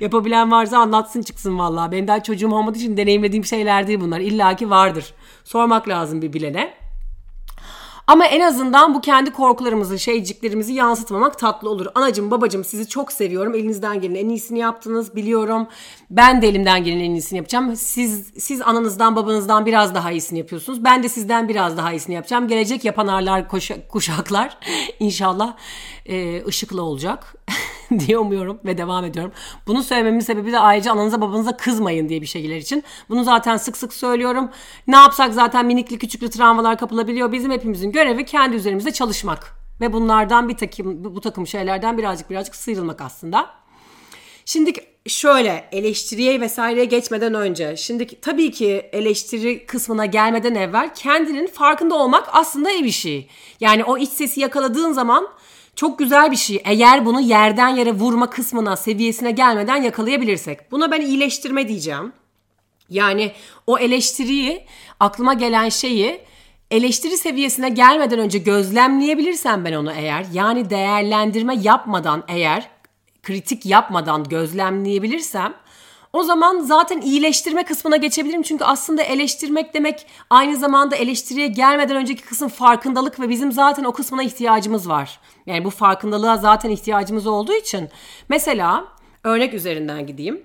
Yapabilen 0.00 0.50
varsa 0.50 0.78
anlatsın 0.78 1.22
çıksın 1.22 1.58
valla. 1.58 1.92
Benim 1.92 2.08
daha 2.08 2.22
çocuğum 2.22 2.54
olmadığı 2.54 2.78
için 2.78 2.96
deneyimlediğim 2.96 3.44
şeyler 3.44 3.86
değil 3.86 4.00
bunlar. 4.00 4.20
İlla 4.20 4.56
ki 4.56 4.70
vardır. 4.70 5.14
Sormak 5.44 5.88
lazım 5.88 6.22
bir 6.22 6.32
bilene. 6.32 6.77
Ama 8.08 8.26
en 8.26 8.40
azından 8.40 8.94
bu 8.94 9.00
kendi 9.00 9.30
korkularımızı, 9.30 9.98
şeyciklerimizi 9.98 10.72
yansıtmamak 10.72 11.38
tatlı 11.38 11.70
olur. 11.70 11.86
Anacım, 11.94 12.30
babacım 12.30 12.64
sizi 12.64 12.88
çok 12.88 13.12
seviyorum. 13.12 13.54
Elinizden 13.54 14.00
gelen 14.00 14.14
en 14.14 14.28
iyisini 14.28 14.58
yaptınız 14.58 15.16
biliyorum. 15.16 15.68
Ben 16.10 16.42
de 16.42 16.48
elimden 16.48 16.84
gelen 16.84 16.98
en 17.00 17.10
iyisini 17.10 17.36
yapacağım. 17.36 17.76
Siz 17.76 18.32
siz 18.38 18.62
ananızdan, 18.62 19.16
babanızdan 19.16 19.66
biraz 19.66 19.94
daha 19.94 20.10
iyisini 20.10 20.38
yapıyorsunuz. 20.38 20.84
Ben 20.84 21.02
de 21.02 21.08
sizden 21.08 21.48
biraz 21.48 21.76
daha 21.76 21.92
iyisini 21.92 22.14
yapacağım. 22.14 22.48
Gelecek 22.48 22.84
yapanarlar, 22.84 23.48
kuşaklar 23.88 24.58
inşallah 25.00 25.56
e, 26.06 26.44
ışıklı 26.46 26.82
olacak 26.82 27.34
diye 27.98 28.18
umuyorum 28.18 28.60
ve 28.64 28.78
devam 28.78 29.04
ediyorum. 29.04 29.32
Bunu 29.66 29.82
söylememin 29.82 30.20
sebebi 30.20 30.52
de 30.52 30.58
ayrıca 30.58 30.92
ananıza 30.92 31.20
babanıza 31.20 31.56
kızmayın 31.56 32.08
diye 32.08 32.22
bir 32.22 32.26
şeyler 32.26 32.56
için. 32.56 32.84
Bunu 33.08 33.24
zaten 33.24 33.56
sık 33.56 33.76
sık 33.76 33.94
söylüyorum. 33.94 34.50
Ne 34.86 34.96
yapsak 34.96 35.34
zaten 35.34 35.66
minikli 35.66 35.98
küçüklü 35.98 36.30
travmalar 36.30 36.78
kapılabiliyor. 36.78 37.32
Bizim 37.32 37.50
hepimizin 37.50 37.92
görevi 37.92 38.24
kendi 38.24 38.56
üzerimizde 38.56 38.90
çalışmak. 38.90 39.58
Ve 39.80 39.92
bunlardan 39.92 40.48
bir 40.48 40.56
takım 40.56 41.04
bu 41.04 41.20
takım 41.20 41.46
şeylerden 41.46 41.98
birazcık 41.98 42.30
birazcık 42.30 42.56
sıyrılmak 42.56 43.00
aslında. 43.00 43.50
Şimdi 44.44 44.72
şöyle 45.06 45.68
eleştiriye 45.72 46.40
vesaireye 46.40 46.84
geçmeden 46.84 47.34
önce 47.34 47.76
şimdi 47.76 48.20
tabii 48.20 48.50
ki 48.50 48.88
eleştiri 48.92 49.66
kısmına 49.66 50.06
gelmeden 50.06 50.54
evvel 50.54 50.94
kendinin 50.94 51.46
farkında 51.46 51.94
olmak 51.94 52.28
aslında 52.32 52.70
iyi 52.70 52.84
bir 52.84 52.90
şey. 52.90 53.28
Yani 53.60 53.84
o 53.84 53.98
iç 53.98 54.08
sesi 54.08 54.40
yakaladığın 54.40 54.92
zaman 54.92 55.28
çok 55.78 55.98
güzel 55.98 56.30
bir 56.30 56.36
şey. 56.36 56.62
Eğer 56.64 57.06
bunu 57.06 57.20
yerden 57.20 57.68
yere 57.68 57.92
vurma 57.92 58.30
kısmına, 58.30 58.76
seviyesine 58.76 59.30
gelmeden 59.30 59.76
yakalayabilirsek. 59.82 60.72
Buna 60.72 60.90
ben 60.90 61.00
iyileştirme 61.00 61.68
diyeceğim. 61.68 62.12
Yani 62.90 63.32
o 63.66 63.78
eleştiriyi, 63.78 64.66
aklıma 65.00 65.34
gelen 65.34 65.68
şeyi 65.68 66.20
eleştiri 66.70 67.16
seviyesine 67.16 67.68
gelmeden 67.68 68.18
önce 68.18 68.38
gözlemleyebilirsem 68.38 69.64
ben 69.64 69.72
onu 69.72 69.92
eğer, 69.92 70.26
yani 70.32 70.70
değerlendirme 70.70 71.56
yapmadan 71.62 72.24
eğer, 72.28 72.68
kritik 73.22 73.66
yapmadan 73.66 74.24
gözlemleyebilirsem 74.24 75.54
o 76.12 76.22
zaman 76.22 76.60
zaten 76.60 77.00
iyileştirme 77.00 77.64
kısmına 77.64 77.96
geçebilirim. 77.96 78.42
Çünkü 78.42 78.64
aslında 78.64 79.02
eleştirmek 79.02 79.74
demek 79.74 80.06
aynı 80.30 80.56
zamanda 80.56 80.96
eleştiriye 80.96 81.46
gelmeden 81.46 81.96
önceki 81.96 82.22
kısım 82.22 82.48
farkındalık 82.48 83.20
ve 83.20 83.28
bizim 83.28 83.52
zaten 83.52 83.84
o 83.84 83.92
kısmına 83.92 84.22
ihtiyacımız 84.22 84.88
var. 84.88 85.20
Yani 85.46 85.64
bu 85.64 85.70
farkındalığa 85.70 86.36
zaten 86.36 86.70
ihtiyacımız 86.70 87.26
olduğu 87.26 87.54
için. 87.54 87.88
Mesela 88.28 88.84
örnek 89.24 89.54
üzerinden 89.54 90.06
gideyim. 90.06 90.42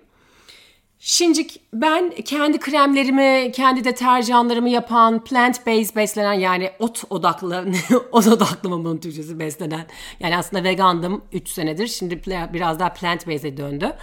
Şimdi 1.05 1.47
ben 1.73 2.11
kendi 2.11 2.59
kremlerimi, 2.59 3.51
kendi 3.51 3.83
deterjanlarımı 3.83 4.69
yapan, 4.69 5.23
plant 5.23 5.67
based 5.67 5.95
beslenen 5.95 6.33
yani 6.33 6.71
ot 6.79 7.03
odaklı, 7.09 7.65
ot 8.11 8.27
odaklı 8.27 8.69
mı 8.69 8.85
bunun 8.85 8.97
Türkçesi 8.97 9.39
beslenen. 9.39 9.85
Yani 10.19 10.37
aslında 10.37 10.63
vegandım 10.63 11.21
3 11.33 11.49
senedir. 11.49 11.87
Şimdi 11.87 12.21
biraz 12.53 12.79
daha 12.79 12.93
plant 12.93 13.27
based'e 13.27 13.57
döndü 13.57 13.93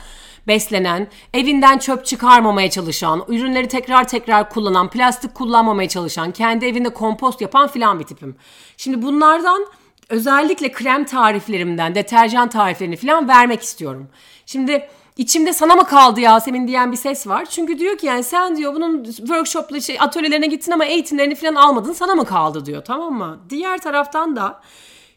beslenen, 0.47 1.09
evinden 1.35 1.79
çöp 1.79 2.07
çıkarmamaya 2.07 2.71
çalışan, 2.71 3.25
ürünleri 3.29 3.69
tekrar 3.69 4.09
tekrar 4.09 4.51
kullanan, 4.51 4.91
plastik 4.91 5.35
kullanmamaya 5.35 5.89
çalışan, 5.89 6.33
kendi 6.33 6.67
evinde 6.67 6.89
kompost 6.89 7.41
yapan 7.41 7.69
filan 7.69 7.99
bir 8.01 8.05
tipim. 8.05 8.37
Şimdi 8.77 9.03
bunlardan 9.03 9.67
özellikle 10.09 10.73
krem 10.73 11.05
tariflerimden, 11.05 11.95
deterjan 11.95 12.49
tariflerini 12.49 12.97
falan 12.97 13.29
vermek 13.29 13.63
istiyorum. 13.63 14.09
Şimdi 14.47 14.89
içimde 15.17 15.53
sana 15.53 15.75
mı 15.75 15.87
kaldı 15.87 16.21
Yasemin 16.21 16.69
diyen 16.69 16.93
bir 16.93 16.97
ses 16.97 17.27
var. 17.27 17.47
Çünkü 17.47 17.79
diyor 17.79 17.99
ki 17.99 18.07
yani 18.07 18.25
sen 18.25 18.57
diyor 18.57 18.75
bunun 18.75 19.05
workshopla 19.05 19.81
şey, 19.81 19.97
atölyelerine 20.01 20.47
gittin 20.47 20.73
ama 20.73 20.85
eğitimlerini 20.85 21.35
falan 21.35 21.55
almadın 21.55 21.93
sana 21.93 22.15
mı 22.15 22.25
kaldı 22.25 22.67
diyor 22.67 22.85
tamam 22.85 23.15
mı? 23.15 23.41
Diğer 23.51 23.79
taraftan 23.79 24.37
da 24.37 24.61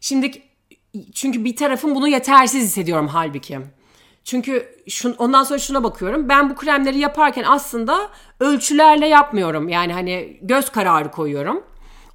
şimdi 0.01 0.31
çünkü 1.13 1.45
bir 1.45 1.55
tarafım 1.55 1.95
bunu 1.95 2.07
yetersiz 2.07 2.63
hissediyorum 2.63 3.07
halbuki. 3.07 3.59
Çünkü 4.23 4.75
şun, 4.87 5.15
ondan 5.17 5.43
sonra 5.43 5.59
şuna 5.59 5.83
bakıyorum. 5.83 6.29
Ben 6.29 6.49
bu 6.49 6.55
kremleri 6.55 6.99
yaparken 6.99 7.43
aslında 7.47 8.09
ölçülerle 8.39 9.07
yapmıyorum. 9.07 9.69
Yani 9.69 9.93
hani 9.93 10.37
göz 10.41 10.69
kararı 10.69 11.11
koyuyorum. 11.11 11.63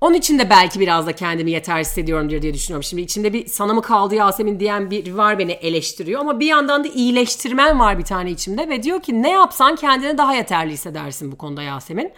Onun 0.00 0.14
için 0.14 0.38
de 0.38 0.50
belki 0.50 0.80
biraz 0.80 1.06
da 1.06 1.12
kendimi 1.12 1.50
yetersiz 1.50 1.92
hissediyorum 1.92 2.30
diye 2.30 2.54
düşünüyorum. 2.54 2.82
Şimdi 2.82 3.02
içinde 3.02 3.32
bir 3.32 3.46
sana 3.46 3.74
mı 3.74 3.82
kaldı 3.82 4.14
Yasemin 4.14 4.60
diyen 4.60 4.90
bir 4.90 5.12
var 5.12 5.38
beni 5.38 5.52
eleştiriyor. 5.52 6.20
Ama 6.20 6.40
bir 6.40 6.46
yandan 6.46 6.84
da 6.84 6.88
iyileştirmen 6.88 7.80
var 7.80 7.98
bir 7.98 8.04
tane 8.04 8.30
içimde. 8.30 8.68
Ve 8.68 8.82
diyor 8.82 9.02
ki 9.02 9.22
ne 9.22 9.30
yapsan 9.30 9.76
kendini 9.76 10.18
daha 10.18 10.34
yeterli 10.34 10.72
hissedersin 10.72 11.32
bu 11.32 11.38
konuda 11.38 11.62
Yasemin. 11.62 12.12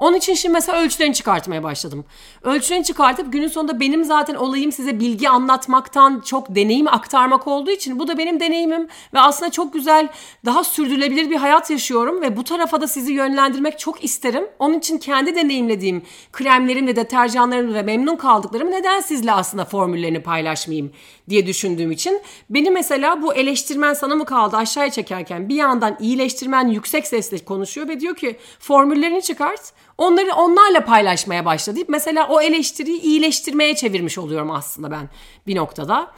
Onun 0.00 0.16
için 0.16 0.34
şimdi 0.34 0.52
mesela 0.52 0.82
ölçülerini 0.82 1.14
çıkartmaya 1.14 1.62
başladım. 1.62 2.04
Ölçülerini 2.42 2.84
çıkartıp 2.84 3.32
günün 3.32 3.48
sonunda 3.48 3.80
benim 3.80 4.04
zaten 4.04 4.34
olayım 4.34 4.72
size 4.72 5.00
bilgi 5.00 5.28
anlatmaktan 5.28 6.20
çok 6.20 6.54
deneyim 6.54 6.88
aktarmak 6.88 7.46
olduğu 7.46 7.70
için 7.70 7.98
bu 7.98 8.08
da 8.08 8.18
benim 8.18 8.40
deneyimim 8.40 8.88
ve 9.14 9.20
aslında 9.20 9.50
çok 9.50 9.72
güzel, 9.72 10.08
daha 10.44 10.64
sürdürülebilir 10.64 11.30
bir 11.30 11.36
hayat 11.36 11.70
yaşıyorum 11.70 12.22
ve 12.22 12.36
bu 12.36 12.44
tarafa 12.44 12.80
da 12.80 12.88
sizi 12.88 13.12
yönlendirmek 13.12 13.78
çok 13.78 14.04
isterim. 14.04 14.44
Onun 14.58 14.78
için 14.78 14.98
kendi 14.98 15.36
deneyimlediğim 15.36 16.02
kremlerimle, 16.32 16.96
deterjanlarımla 16.96 17.74
ve 17.74 17.82
memnun 17.82 18.16
kaldıklarımı 18.16 18.70
neden 18.70 19.00
sizle 19.00 19.32
aslında 19.32 19.64
formüllerini 19.64 20.22
paylaşmayayım 20.22 20.92
diye 21.28 21.46
düşündüğüm 21.46 21.90
için 21.90 22.20
beni 22.50 22.70
mesela 22.70 23.22
bu 23.22 23.34
eleştirmen 23.34 23.94
sana 23.94 24.14
mı 24.14 24.24
kaldı 24.24 24.56
aşağıya 24.56 24.90
çekerken 24.90 25.48
bir 25.48 25.54
yandan 25.54 25.96
iyileştirmen 26.00 26.68
yüksek 26.68 27.06
sesle 27.06 27.38
konuşuyor 27.38 27.88
ve 27.88 28.00
diyor 28.00 28.16
ki 28.16 28.36
formüllerini 28.58 29.22
çıkart 29.22 29.72
onları 30.00 30.34
onlarla 30.34 30.84
paylaşmaya 30.84 31.44
başladı. 31.44 31.80
Mesela 31.88 32.28
o 32.28 32.40
eleştiriyi 32.40 33.00
iyileştirmeye 33.00 33.76
çevirmiş 33.76 34.18
oluyorum 34.18 34.50
aslında 34.50 34.90
ben 34.90 35.08
bir 35.46 35.56
noktada. 35.56 36.12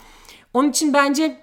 Onun 0.53 0.69
için 0.69 0.93
bence 0.93 1.41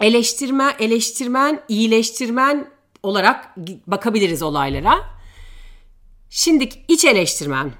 eleştirme, 0.00 0.76
eleştirmen, 0.78 1.62
iyileştirmen 1.68 2.70
olarak 3.02 3.56
bakabiliriz 3.86 4.42
olaylara. 4.42 4.94
Şimdi 6.30 6.68
iç 6.88 7.04
eleştirmen. 7.04 7.72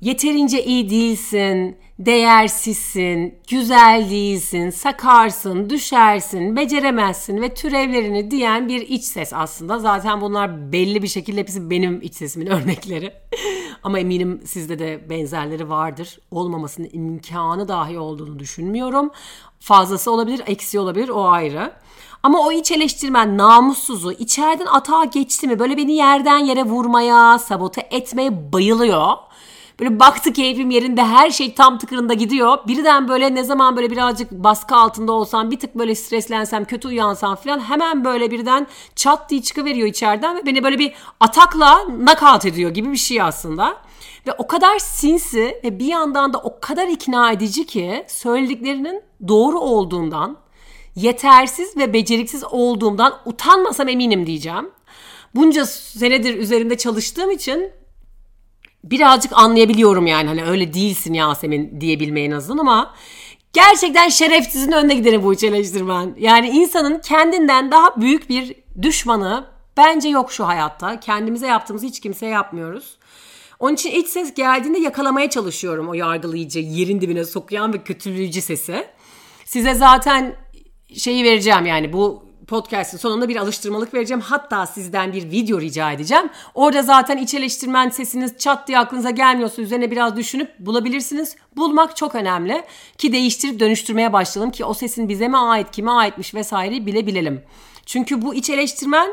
Yeterince 0.00 0.64
iyi 0.64 0.90
değilsin, 0.90 1.78
değersizsin, 1.98 3.38
güzel 3.48 4.06
değilsin, 4.10 4.70
sakarsın, 4.70 5.70
düşersin, 5.70 6.56
beceremezsin 6.56 7.42
ve 7.42 7.54
türevlerini 7.54 8.30
diyen 8.30 8.68
bir 8.68 8.80
iç 8.80 9.04
ses 9.04 9.32
aslında. 9.32 9.78
Zaten 9.78 10.20
bunlar 10.20 10.72
belli 10.72 11.02
bir 11.02 11.08
şekilde 11.08 11.40
hepsi 11.40 11.70
benim 11.70 12.02
iç 12.02 12.14
sesimin 12.14 12.46
örnekleri. 12.50 13.12
Ama 13.82 13.98
eminim 13.98 14.40
sizde 14.44 14.78
de 14.78 15.10
benzerleri 15.10 15.68
vardır. 15.68 16.18
Olmamasının 16.30 16.88
imkanı 16.92 17.68
dahi 17.68 17.98
olduğunu 17.98 18.38
düşünmüyorum. 18.38 19.10
Fazlası 19.60 20.10
olabilir, 20.10 20.42
eksi 20.46 20.78
olabilir 20.78 21.08
o 21.08 21.24
ayrı. 21.28 21.72
Ama 22.22 22.46
o 22.46 22.52
iç 22.52 22.72
eleştirmen 22.72 23.38
namussuzu 23.38 24.12
içeriden 24.12 24.66
atağa 24.66 25.04
geçti 25.04 25.46
mi 25.46 25.58
böyle 25.58 25.76
beni 25.76 25.92
yerden 25.92 26.38
yere 26.38 26.62
vurmaya, 26.62 27.38
sabote 27.38 27.88
etmeye 27.90 28.52
bayılıyor. 28.52 29.12
Böyle 29.80 30.00
baktı 30.00 30.32
keyfim 30.32 30.70
yerinde 30.70 31.04
her 31.04 31.30
şey 31.30 31.54
tam 31.54 31.78
tıkırında 31.78 32.14
gidiyor. 32.14 32.58
Birden 32.66 33.08
böyle 33.08 33.34
ne 33.34 33.44
zaman 33.44 33.76
böyle 33.76 33.90
birazcık 33.90 34.30
baskı 34.30 34.76
altında 34.76 35.12
olsam 35.12 35.50
bir 35.50 35.58
tık 35.58 35.74
böyle 35.74 35.94
streslensem 35.94 36.64
kötü 36.64 36.88
uyansam 36.88 37.36
falan 37.36 37.60
hemen 37.60 38.04
böyle 38.04 38.30
birden 38.30 38.66
çat 38.96 39.30
diye 39.30 39.42
çıkıveriyor 39.42 39.88
içeriden 39.88 40.36
ve 40.36 40.46
beni 40.46 40.64
böyle 40.64 40.78
bir 40.78 40.94
atakla 41.20 41.86
nakat 41.98 42.46
ediyor 42.46 42.70
gibi 42.70 42.92
bir 42.92 42.96
şey 42.96 43.22
aslında. 43.22 43.76
Ve 44.26 44.32
o 44.32 44.46
kadar 44.46 44.78
sinsi 44.78 45.60
ve 45.64 45.78
bir 45.78 45.86
yandan 45.86 46.32
da 46.32 46.38
o 46.38 46.60
kadar 46.60 46.88
ikna 46.88 47.32
edici 47.32 47.66
ki 47.66 48.04
söylediklerinin 48.08 49.02
doğru 49.28 49.60
olduğundan, 49.60 50.36
yetersiz 50.96 51.76
ve 51.76 51.92
beceriksiz 51.92 52.44
olduğumdan 52.44 53.14
utanmasam 53.24 53.88
eminim 53.88 54.26
diyeceğim. 54.26 54.70
Bunca 55.34 55.66
senedir 55.66 56.38
üzerinde 56.38 56.76
çalıştığım 56.76 57.30
için 57.30 57.72
birazcık 58.90 59.32
anlayabiliyorum 59.32 60.06
yani 60.06 60.28
hani 60.28 60.44
öyle 60.44 60.74
değilsin 60.74 61.14
Yasemin 61.14 61.80
diyebilmeyi 61.80 62.26
en 62.26 62.30
azından 62.30 62.58
ama 62.58 62.94
gerçekten 63.52 64.08
şerefsizin 64.08 64.72
önüne 64.72 64.94
giderim 64.94 65.22
bu 65.22 65.32
eleştirmen. 65.32 66.14
Yani 66.18 66.48
insanın 66.48 66.98
kendinden 66.98 67.70
daha 67.70 68.00
büyük 68.00 68.30
bir 68.30 68.54
düşmanı 68.82 69.44
bence 69.76 70.08
yok 70.08 70.32
şu 70.32 70.46
hayatta. 70.46 71.00
Kendimize 71.00 71.46
yaptığımız 71.46 71.82
hiç 71.82 72.00
kimseye 72.00 72.32
yapmıyoruz. 72.32 72.98
Onun 73.60 73.74
için 73.74 73.90
iç 73.90 74.08
ses 74.08 74.34
geldiğinde 74.34 74.78
yakalamaya 74.78 75.30
çalışıyorum 75.30 75.88
o 75.88 75.94
yargılayıcı, 75.94 76.58
yerin 76.58 77.00
dibine 77.00 77.24
sokuyan 77.24 77.72
ve 77.72 77.82
kötülüğücü 77.82 78.42
sesi. 78.42 78.86
Size 79.44 79.74
zaten 79.74 80.36
şeyi 80.96 81.24
vereceğim 81.24 81.66
yani 81.66 81.92
bu 81.92 82.24
podcast'ın 82.44 82.98
sonunda 82.98 83.28
bir 83.28 83.36
alıştırmalık 83.36 83.94
vereceğim. 83.94 84.20
Hatta 84.20 84.66
sizden 84.66 85.12
bir 85.12 85.30
video 85.30 85.60
rica 85.60 85.92
edeceğim. 85.92 86.30
Orada 86.54 86.82
zaten 86.82 87.16
iç 87.16 87.34
eleştirmen 87.34 87.88
sesiniz 87.88 88.38
çat 88.38 88.68
diye 88.68 88.78
aklınıza 88.78 89.10
gelmiyorsa 89.10 89.62
üzerine 89.62 89.90
biraz 89.90 90.16
düşünüp 90.16 90.58
bulabilirsiniz. 90.58 91.36
Bulmak 91.56 91.96
çok 91.96 92.14
önemli 92.14 92.64
ki 92.98 93.12
değiştirip 93.12 93.60
dönüştürmeye 93.60 94.12
başlayalım 94.12 94.52
ki 94.52 94.64
o 94.64 94.74
sesin 94.74 95.08
bize 95.08 95.28
mi 95.28 95.38
ait, 95.38 95.70
kime 95.70 95.90
aitmiş 95.90 96.34
vesaire 96.34 96.86
bilebilelim. 96.86 97.42
Çünkü 97.86 98.22
bu 98.22 98.34
iç 98.34 98.50
eleştirmen 98.50 99.10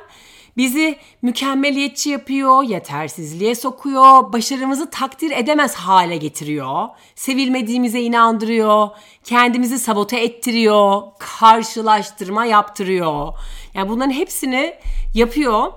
Bizi 0.58 0.96
mükemmeliyetçi 1.22 2.10
yapıyor, 2.10 2.64
yetersizliğe 2.64 3.56
sokuyor, 3.56 4.34
başarımızı 4.34 4.90
takdir 4.90 5.32
edemez 5.32 5.76
hale 5.76 6.18
getiriyor, 6.18 6.88
sevilmediğimize 7.16 8.02
inandırıyor, 8.02 8.90
kendimizi 9.24 9.80
sabote 9.80 10.20
ettiriyor, 10.20 11.02
karşılaştırma 11.20 12.46
yaptırıyor. 12.46 13.34
Yani 13.74 13.90
bunların 13.90 14.12
hepsini 14.12 14.74
yapıyor. 15.14 15.72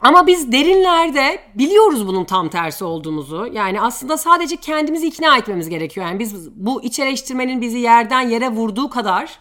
Ama 0.00 0.26
biz 0.26 0.52
derinlerde 0.52 1.38
biliyoruz 1.54 2.06
bunun 2.06 2.24
tam 2.24 2.48
tersi 2.48 2.84
olduğumuzu. 2.84 3.48
Yani 3.52 3.80
aslında 3.80 4.16
sadece 4.16 4.56
kendimizi 4.56 5.06
ikna 5.06 5.36
etmemiz 5.36 5.68
gerekiyor. 5.68 6.06
Yani 6.06 6.18
biz 6.18 6.50
bu 6.50 6.82
iç 6.82 6.98
eleştirmenin 6.98 7.60
bizi 7.60 7.78
yerden 7.78 8.20
yere 8.20 8.48
vurduğu 8.48 8.90
kadar 8.90 9.38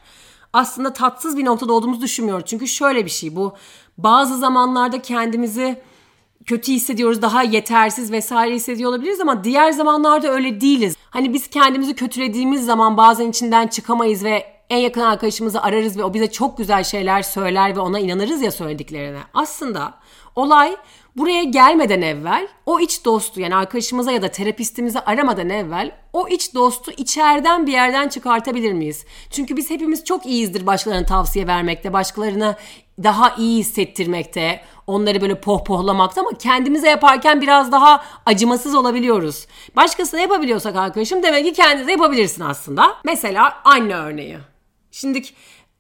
aslında 0.54 0.94
tatsız 0.94 1.38
bir 1.38 1.46
noktada 1.46 1.74
olduğumuzu 1.74 2.02
düşünmüyoruz. 2.02 2.46
Çünkü 2.46 2.68
şöyle 2.68 3.06
bir 3.06 3.10
şey 3.10 3.36
bu 3.36 3.54
bazı 3.98 4.38
zamanlarda 4.38 5.02
kendimizi 5.02 5.82
kötü 6.46 6.72
hissediyoruz, 6.72 7.22
daha 7.22 7.44
yetersiz 7.44 8.12
vesaire 8.12 8.56
hissediyor 8.56 8.90
olabiliriz 8.90 9.22
ama 9.22 9.44
diğer 9.44 9.72
zamanlarda 9.72 10.32
öyle 10.32 10.62
değiliz. 10.62 10.96
Hani 11.10 11.34
biz 11.34 11.48
kendimizi 11.48 11.96
kötülediğimiz 11.96 12.66
zaman 12.66 12.98
bazen 12.98 13.30
içinden 13.30 13.68
çıkamayız 13.68 14.24
ve 14.24 14.54
en 14.70 14.78
yakın 14.78 15.02
arkadaşımızı 15.02 15.62
ararız 15.62 15.98
ve 15.98 16.04
o 16.04 16.14
bize 16.14 16.32
çok 16.32 16.58
güzel 16.58 16.84
şeyler 16.84 17.22
söyler 17.22 17.76
ve 17.76 17.80
ona 17.80 18.00
inanırız 18.00 18.42
ya 18.42 18.52
söylediklerine. 18.52 19.20
Aslında 19.34 19.94
olay 20.36 20.76
buraya 21.18 21.44
gelmeden 21.44 22.02
evvel 22.02 22.48
o 22.66 22.80
iç 22.80 23.06
dostu 23.06 23.42
yani 23.42 23.56
arkadaşımıza 23.56 24.12
ya 24.12 24.22
da 24.22 24.28
terapistimizi 24.28 25.00
aramadan 25.00 25.50
evvel 25.50 25.92
o 26.14 26.28
iç 26.28 26.54
dostu 26.54 26.92
içeriden 26.98 27.68
bir 27.68 27.72
yerden 27.72 28.10
çıkartabilir 28.10 28.74
miyiz? 28.74 29.06
Çünkü 29.30 29.58
biz 29.58 29.70
hepimiz 29.70 30.06
çok 30.06 30.26
iyiyizdir 30.26 30.66
başkalarına 30.66 31.06
tavsiye 31.06 31.48
vermekte, 31.48 31.94
başkalarına 31.94 32.58
daha 33.04 33.36
iyi 33.36 33.60
hissettirmekte, 33.60 34.62
onları 34.88 35.22
böyle 35.22 35.42
pohpohlamakta 35.42 36.22
ama 36.22 36.38
kendimize 36.38 36.90
yaparken 36.90 37.42
biraz 37.42 37.72
daha 37.72 38.04
acımasız 38.26 38.76
olabiliyoruz. 38.76 39.48
Başkasına 39.76 40.20
yapabiliyorsak 40.20 40.76
arkadaşım 40.76 41.24
demek 41.24 41.46
ki 41.46 41.54
kendinize 41.54 41.92
yapabilirsin 41.92 42.44
aslında. 42.44 42.96
Mesela 43.06 43.62
anne 43.66 43.96
örneği. 43.96 44.38
Şimdi 44.92 45.22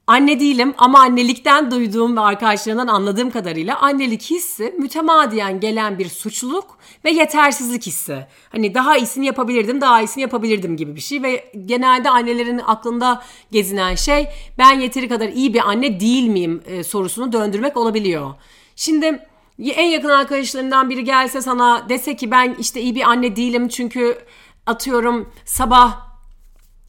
Anne 0.07 0.39
değilim 0.39 0.73
ama 0.77 0.99
annelikten 0.99 1.71
duyduğum 1.71 2.17
ve 2.17 2.19
arkadaşlarından 2.19 2.87
anladığım 2.87 3.31
kadarıyla 3.31 3.79
annelik 3.79 4.21
hissi 4.21 4.75
mütemadiyen 4.79 5.59
gelen 5.59 5.99
bir 5.99 6.09
suçluluk 6.09 6.77
ve 7.05 7.11
yetersizlik 7.11 7.85
hissi. 7.85 8.27
Hani 8.49 8.73
daha 8.73 8.97
iyisini 8.97 9.25
yapabilirdim, 9.25 9.81
daha 9.81 10.01
iyisini 10.01 10.21
yapabilirdim 10.21 10.77
gibi 10.77 10.95
bir 10.95 11.01
şey 11.01 11.23
ve 11.23 11.51
genelde 11.65 12.09
annelerin 12.09 12.61
aklında 12.65 13.23
gezinen 13.51 13.95
şey 13.95 14.27
ben 14.57 14.79
yeteri 14.79 15.07
kadar 15.09 15.29
iyi 15.29 15.53
bir 15.53 15.69
anne 15.69 15.99
değil 15.99 16.27
miyim 16.27 16.63
e, 16.65 16.83
sorusunu 16.83 17.31
döndürmek 17.31 17.77
olabiliyor. 17.77 18.33
Şimdi 18.75 19.19
en 19.59 19.87
yakın 19.87 20.09
arkadaşlarından 20.09 20.89
biri 20.89 21.03
gelse 21.03 21.41
sana 21.41 21.89
dese 21.89 22.15
ki 22.15 22.31
ben 22.31 22.55
işte 22.59 22.81
iyi 22.81 22.95
bir 22.95 23.01
anne 23.01 23.35
değilim 23.35 23.67
çünkü 23.67 24.17
atıyorum 24.65 25.29
sabah 25.45 26.13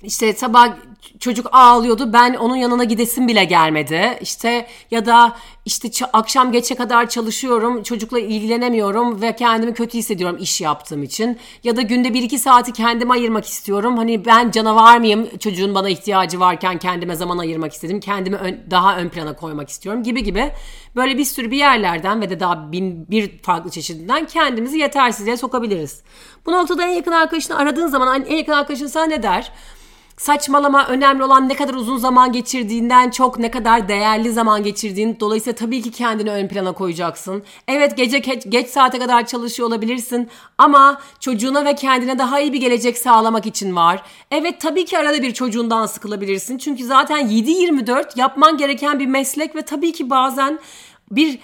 işte 0.02 0.32
sabah 0.32 0.76
çocuk 1.18 1.46
ağlıyordu 1.52 2.12
ben 2.12 2.34
onun 2.34 2.56
yanına 2.56 2.84
gidesim 2.84 3.28
bile 3.28 3.44
gelmedi. 3.44 4.18
İşte 4.20 4.66
ya 4.90 5.06
da 5.06 5.36
işte 5.64 5.88
akşam 6.12 6.52
geçe 6.52 6.74
kadar 6.74 7.08
çalışıyorum 7.08 7.82
çocukla 7.82 8.20
ilgilenemiyorum 8.20 9.22
ve 9.22 9.36
kendimi 9.36 9.74
kötü 9.74 9.98
hissediyorum 9.98 10.36
iş 10.40 10.60
yaptığım 10.60 11.02
için. 11.02 11.38
Ya 11.64 11.76
da 11.76 11.82
günde 11.82 12.14
bir 12.14 12.22
iki 12.22 12.38
saati 12.38 12.72
kendime 12.72 13.12
ayırmak 13.12 13.46
istiyorum. 13.46 13.96
Hani 13.96 14.24
ben 14.24 14.50
canavar 14.50 14.98
mıyım? 14.98 15.28
Çocuğun 15.38 15.74
bana 15.74 15.88
ihtiyacı 15.88 16.40
varken 16.40 16.78
kendime 16.78 17.16
zaman 17.16 17.38
ayırmak 17.38 17.72
istedim. 17.72 18.00
Kendimi 18.00 18.36
ön, 18.36 18.60
daha 18.70 18.96
ön 18.96 19.08
plana 19.08 19.36
koymak 19.36 19.68
istiyorum 19.68 20.02
gibi 20.02 20.22
gibi. 20.22 20.52
Böyle 20.96 21.18
bir 21.18 21.24
sürü 21.24 21.50
bir 21.50 21.56
yerlerden 21.56 22.20
ve 22.20 22.30
de 22.30 22.40
daha 22.40 22.72
bin 22.72 23.10
bir 23.10 23.38
farklı 23.42 23.70
çeşidinden 23.70 24.26
kendimizi 24.26 24.78
yetersizliğe 24.78 25.36
sokabiliriz. 25.36 26.02
Bu 26.46 26.52
noktada 26.52 26.82
en 26.82 26.92
yakın 26.92 27.12
arkadaşını 27.12 27.58
aradığın 27.58 27.86
zaman 27.86 28.24
en 28.24 28.36
yakın 28.36 28.52
arkadaşın 28.52 28.86
sana 28.86 29.06
ne 29.06 29.22
der? 29.22 29.52
Saçmalama 30.16 30.86
önemli 30.86 31.24
olan 31.24 31.48
ne 31.48 31.56
kadar 31.56 31.74
uzun 31.74 31.96
zaman 31.96 32.32
geçirdiğinden 32.32 33.10
çok 33.10 33.38
ne 33.38 33.50
kadar 33.50 33.88
değerli 33.88 34.32
zaman 34.32 34.62
geçirdiğin. 34.62 35.16
Dolayısıyla 35.20 35.56
tabii 35.56 35.82
ki 35.82 35.90
kendini 35.90 36.30
ön 36.30 36.48
plana 36.48 36.72
koyacaksın. 36.72 37.42
Evet 37.68 37.96
gece 37.96 38.18
geç, 38.18 38.42
geç 38.48 38.68
saate 38.68 38.98
kadar 38.98 39.26
çalışıyor 39.26 39.68
olabilirsin 39.68 40.28
ama 40.58 41.00
çocuğuna 41.20 41.64
ve 41.64 41.74
kendine 41.74 42.18
daha 42.18 42.40
iyi 42.40 42.52
bir 42.52 42.60
gelecek 42.60 42.98
sağlamak 42.98 43.46
için 43.46 43.76
var. 43.76 44.02
Evet 44.30 44.60
tabii 44.60 44.84
ki 44.84 44.98
arada 44.98 45.22
bir 45.22 45.34
çocuğundan 45.34 45.86
sıkılabilirsin. 45.86 46.58
Çünkü 46.58 46.84
zaten 46.84 47.28
7-24 47.28 48.18
yapman 48.18 48.56
gereken 48.56 48.98
bir 48.98 49.06
meslek 49.06 49.56
ve 49.56 49.62
tabii 49.62 49.92
ki 49.92 50.10
bazen 50.10 50.58
bir 51.10 51.38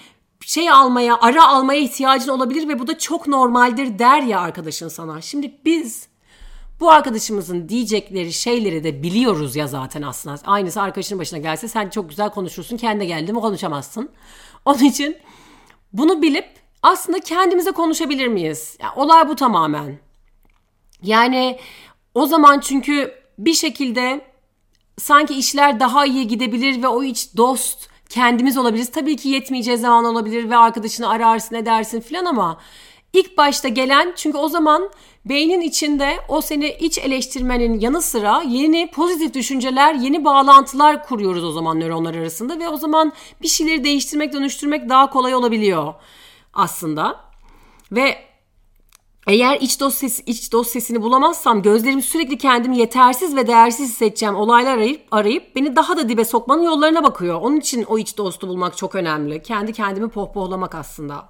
şey 0.45 0.69
almaya, 0.69 1.17
ara 1.21 1.47
almaya 1.47 1.79
ihtiyacın 1.79 2.29
olabilir 2.29 2.67
ve 2.67 2.79
bu 2.79 2.87
da 2.87 2.97
çok 2.97 3.27
normaldir 3.27 3.99
der 3.99 4.21
ya 4.21 4.39
arkadaşın 4.39 4.87
sana. 4.87 5.21
Şimdi 5.21 5.53
biz 5.65 6.10
bu 6.81 6.91
arkadaşımızın 6.91 7.69
diyecekleri 7.69 8.33
şeyleri 8.33 8.83
de 8.83 9.03
biliyoruz 9.03 9.55
ya 9.55 9.67
zaten 9.67 10.01
aslında. 10.01 10.35
Aynısı 10.45 10.81
arkadaşının 10.81 11.19
başına 11.19 11.39
gelse 11.39 11.67
sen 11.67 11.89
çok 11.89 12.09
güzel 12.09 12.29
konuşursun. 12.29 12.77
Kendi 12.77 13.07
geldi 13.07 13.33
mi 13.33 13.39
konuşamazsın. 13.39 14.09
Onun 14.65 14.83
için 14.83 15.17
bunu 15.93 16.21
bilip 16.21 16.49
aslında 16.83 17.19
kendimize 17.19 17.71
konuşabilir 17.71 18.27
miyiz? 18.27 18.77
Yani 18.79 18.91
olay 18.95 19.29
bu 19.29 19.35
tamamen. 19.35 19.99
Yani 21.03 21.59
o 22.15 22.25
zaman 22.25 22.59
çünkü 22.59 23.13
bir 23.37 23.53
şekilde 23.53 24.21
sanki 24.97 25.33
işler 25.33 25.79
daha 25.79 26.05
iyi 26.05 26.27
gidebilir 26.27 26.83
ve 26.83 26.87
o 26.87 27.03
iç 27.03 27.37
dost 27.37 27.89
kendimiz 28.09 28.57
olabiliriz. 28.57 28.91
Tabii 28.91 29.15
ki 29.15 29.29
yetmeyeceği 29.29 29.77
zaman 29.77 30.05
olabilir 30.05 30.49
ve 30.49 30.57
arkadaşını 30.57 31.09
ararsın 31.09 31.55
edersin 31.55 32.01
filan 32.01 32.25
ama 32.25 32.59
ilk 33.13 33.37
başta 33.37 33.67
gelen 33.67 34.13
çünkü 34.15 34.37
o 34.37 34.47
zaman 34.47 34.91
Beynin 35.25 35.61
içinde 35.61 36.17
o 36.27 36.41
seni 36.41 36.69
iç 36.69 36.97
eleştirmenin 36.97 37.79
yanı 37.79 38.01
sıra 38.01 38.41
yeni 38.47 38.91
pozitif 38.91 39.33
düşünceler, 39.33 39.93
yeni 39.93 40.25
bağlantılar 40.25 41.03
kuruyoruz 41.03 41.43
o 41.43 41.51
zaman 41.51 41.79
nöronlar 41.79 42.15
arasında 42.15 42.59
ve 42.59 42.69
o 42.69 42.77
zaman 42.77 43.13
bir 43.41 43.47
şeyleri 43.47 43.83
değiştirmek, 43.83 44.33
dönüştürmek 44.33 44.89
daha 44.89 45.09
kolay 45.09 45.35
olabiliyor 45.35 45.93
aslında. 46.53 47.19
Ve 47.91 48.17
eğer 49.27 49.57
iç 49.61 49.71
ses, 49.71 50.23
iç 50.25 50.51
dost 50.51 50.71
sesini 50.71 51.01
bulamazsam 51.01 51.61
gözlerim 51.61 52.01
sürekli 52.01 52.37
kendimi 52.37 52.77
yetersiz 52.77 53.35
ve 53.35 53.47
değersiz 53.47 53.89
hissedeceğim 53.89 54.35
olaylar 54.35 54.73
arayıp, 54.73 55.07
arayıp 55.11 55.55
beni 55.55 55.75
daha 55.75 55.97
da 55.97 56.09
dibe 56.09 56.25
sokmanın 56.25 56.63
yollarına 56.63 57.03
bakıyor. 57.03 57.41
Onun 57.41 57.57
için 57.57 57.83
o 57.83 57.97
iç 57.97 58.17
dostu 58.17 58.47
bulmak 58.47 58.77
çok 58.77 58.95
önemli. 58.95 59.43
Kendi 59.43 59.73
kendimi 59.73 60.09
pohpohlamak 60.09 60.75
aslında. 60.75 61.29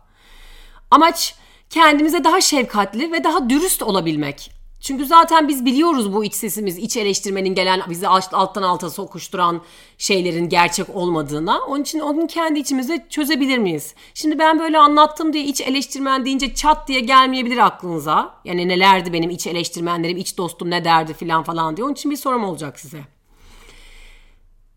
Amaç 0.92 1.36
kendimize 1.72 2.24
daha 2.24 2.42
şefkatli 2.42 3.12
ve 3.12 3.24
daha 3.24 3.50
dürüst 3.50 3.84
olabilmek. 3.84 4.52
Çünkü 4.82 5.06
zaten 5.06 5.48
biz 5.48 5.66
biliyoruz 5.66 6.14
bu 6.14 6.26
iç 6.26 6.34
sesimiz, 6.34 6.78
iç 6.78 6.98
eleştirmenin 6.98 7.56
gelen 7.56 7.82
bizi 7.90 8.08
alttan 8.08 8.64
alta 8.64 8.90
sokuşturan 8.90 9.62
şeylerin 9.98 10.50
gerçek 10.50 10.96
olmadığına. 10.96 11.60
Onun 11.60 11.82
için 11.82 12.00
onun 12.00 12.28
kendi 12.28 12.60
içimizde 12.60 13.06
çözebilir 13.10 13.58
miyiz? 13.58 13.96
Şimdi 14.14 14.40
ben 14.40 14.60
böyle 14.60 14.78
anlattım 14.78 15.34
diye 15.34 15.44
iç 15.44 15.62
eleştirmen 15.62 16.26
deyince 16.26 16.54
çat 16.54 16.88
diye 16.88 17.00
gelmeyebilir 17.00 17.58
aklınıza. 17.58 18.34
Yani 18.46 18.68
nelerdi 18.68 19.14
benim 19.14 19.30
iç 19.30 19.48
eleştirmenlerim, 19.48 20.18
iç 20.18 20.38
dostum 20.38 20.70
ne 20.70 20.86
derdi 20.86 21.14
filan 21.14 21.44
falan 21.44 21.78
diye. 21.78 21.86
Onun 21.86 21.94
için 21.94 22.12
bir 22.12 22.18
sorum 22.18 22.44
olacak 22.44 22.80
size. 22.80 23.02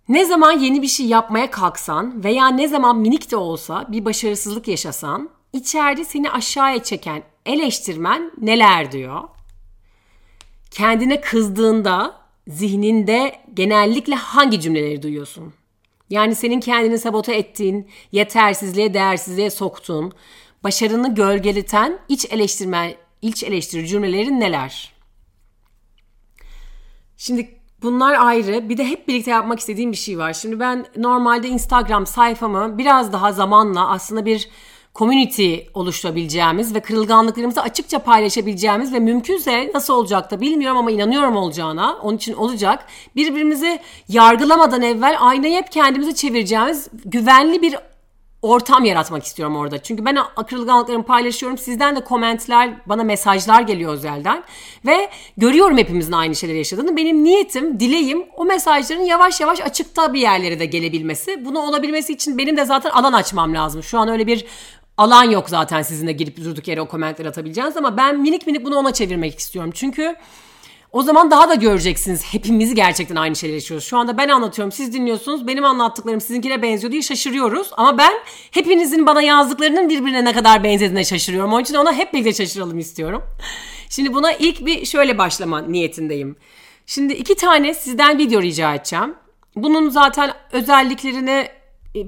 Ne 0.08 0.24
zaman 0.24 0.58
yeni 0.58 0.82
bir 0.82 0.88
şey 0.88 1.06
yapmaya 1.06 1.50
kalksan 1.50 2.24
veya 2.24 2.48
ne 2.48 2.68
zaman 2.68 2.96
minik 2.96 3.30
de 3.30 3.36
olsa 3.36 3.86
bir 3.88 4.04
başarısızlık 4.04 4.68
yaşasan 4.68 5.30
içeride 5.54 6.04
seni 6.04 6.30
aşağıya 6.30 6.82
çeken 6.82 7.22
eleştirmen 7.46 8.32
neler 8.40 8.92
diyor? 8.92 9.22
Kendine 10.70 11.20
kızdığında 11.20 12.20
zihninde 12.48 13.40
genellikle 13.54 14.14
hangi 14.14 14.60
cümleleri 14.60 15.02
duyuyorsun? 15.02 15.54
Yani 16.10 16.34
senin 16.34 16.60
kendini 16.60 16.98
sabote 16.98 17.34
ettiğin, 17.34 17.90
yetersizliğe, 18.12 18.94
değersizliğe 18.94 19.50
soktuğun, 19.50 20.12
başarını 20.64 21.14
gölgeleten 21.14 21.98
iç 22.08 22.26
eleştirmen, 22.30 22.94
iç 23.22 23.42
eleştiri 23.44 23.88
cümlelerin 23.88 24.40
neler? 24.40 24.92
Şimdi 27.16 27.58
bunlar 27.82 28.26
ayrı. 28.26 28.68
Bir 28.68 28.76
de 28.76 28.84
hep 28.84 29.08
birlikte 29.08 29.30
yapmak 29.30 29.60
istediğim 29.60 29.92
bir 29.92 29.96
şey 29.96 30.18
var. 30.18 30.32
Şimdi 30.32 30.60
ben 30.60 30.86
normalde 30.96 31.48
Instagram 31.48 32.06
sayfamı 32.06 32.78
biraz 32.78 33.12
daha 33.12 33.32
zamanla 33.32 33.90
aslında 33.90 34.26
bir 34.26 34.48
community 34.94 35.56
oluşturabileceğimiz 35.74 36.74
ve 36.74 36.80
kırılganlıklarımızı 36.80 37.62
açıkça 37.62 37.98
paylaşabileceğimiz 37.98 38.92
ve 38.92 38.98
mümkünse 38.98 39.70
nasıl 39.74 39.94
olacak 39.94 40.30
da 40.30 40.40
bilmiyorum 40.40 40.78
ama 40.78 40.90
inanıyorum 40.90 41.36
olacağına. 41.36 41.96
Onun 42.02 42.16
için 42.16 42.34
olacak. 42.34 42.86
Birbirimizi 43.16 43.80
yargılamadan 44.08 44.82
evvel 44.82 45.16
aynayı 45.20 45.56
hep 45.56 45.72
kendimize 45.72 46.14
çevireceğimiz 46.14 46.88
güvenli 47.04 47.62
bir 47.62 47.76
ortam 48.42 48.84
yaratmak 48.84 49.24
istiyorum 49.24 49.56
orada. 49.56 49.82
Çünkü 49.82 50.04
ben 50.04 50.18
kırılganlıklarımı 50.46 51.04
paylaşıyorum. 51.04 51.58
Sizden 51.58 51.96
de 51.96 52.04
komentler, 52.04 52.74
bana 52.86 53.04
mesajlar 53.04 53.62
geliyor 53.62 53.92
özelden. 53.92 54.44
Ve 54.86 55.10
görüyorum 55.36 55.78
hepimizin 55.78 56.12
aynı 56.12 56.34
şeyleri 56.34 56.58
yaşadığını. 56.58 56.96
Benim 56.96 57.24
niyetim, 57.24 57.80
dileğim 57.80 58.24
o 58.36 58.44
mesajların 58.44 59.02
yavaş 59.02 59.40
yavaş 59.40 59.60
açıkta 59.60 60.14
bir 60.14 60.20
yerlere 60.20 60.58
de 60.58 60.66
gelebilmesi. 60.66 61.44
Bunu 61.44 61.58
olabilmesi 61.58 62.12
için 62.12 62.38
benim 62.38 62.56
de 62.56 62.64
zaten 62.64 62.90
alan 62.90 63.12
açmam 63.12 63.54
lazım. 63.54 63.82
Şu 63.82 63.98
an 63.98 64.08
öyle 64.08 64.26
bir 64.26 64.44
alan 64.98 65.24
yok 65.24 65.50
zaten 65.50 65.82
sizinle 65.82 66.12
girip 66.12 66.44
durduk 66.44 66.68
yere 66.68 66.80
o 66.80 66.88
komentleri 66.88 67.28
atabileceğiniz 67.28 67.76
ama 67.76 67.96
ben 67.96 68.20
minik 68.20 68.46
minik 68.46 68.64
bunu 68.64 68.76
ona 68.76 68.92
çevirmek 68.92 69.38
istiyorum. 69.38 69.70
Çünkü 69.74 70.16
o 70.94 71.02
zaman 71.02 71.30
daha 71.30 71.48
da 71.48 71.54
göreceksiniz. 71.54 72.24
Hepimiz 72.24 72.74
gerçekten 72.74 73.16
aynı 73.16 73.36
şeyleri 73.36 73.54
yaşıyoruz. 73.56 73.86
Şu 73.86 73.98
anda 73.98 74.18
ben 74.18 74.28
anlatıyorum, 74.28 74.72
siz 74.72 74.92
dinliyorsunuz. 74.92 75.46
Benim 75.46 75.64
anlattıklarım 75.64 76.20
sizinkine 76.20 76.62
benziyor 76.62 76.92
diye 76.92 77.02
şaşırıyoruz. 77.02 77.70
Ama 77.76 77.98
ben 77.98 78.12
hepinizin 78.50 79.06
bana 79.06 79.22
yazdıklarının 79.22 79.88
birbirine 79.88 80.24
ne 80.24 80.32
kadar 80.32 80.64
benzediğine 80.64 81.04
şaşırıyorum. 81.04 81.52
Onun 81.52 81.62
için 81.62 81.74
ona 81.74 81.92
hep 81.92 82.12
birlikte 82.12 82.32
şaşıralım 82.32 82.78
istiyorum. 82.78 83.22
Şimdi 83.88 84.14
buna 84.14 84.32
ilk 84.32 84.66
bir 84.66 84.86
şöyle 84.86 85.18
başlama 85.18 85.60
niyetindeyim. 85.60 86.36
Şimdi 86.86 87.12
iki 87.12 87.36
tane 87.36 87.74
sizden 87.74 88.18
video 88.18 88.42
rica 88.42 88.74
edeceğim. 88.74 89.14
Bunun 89.56 89.88
zaten 89.88 90.32
özelliklerini 90.52 91.48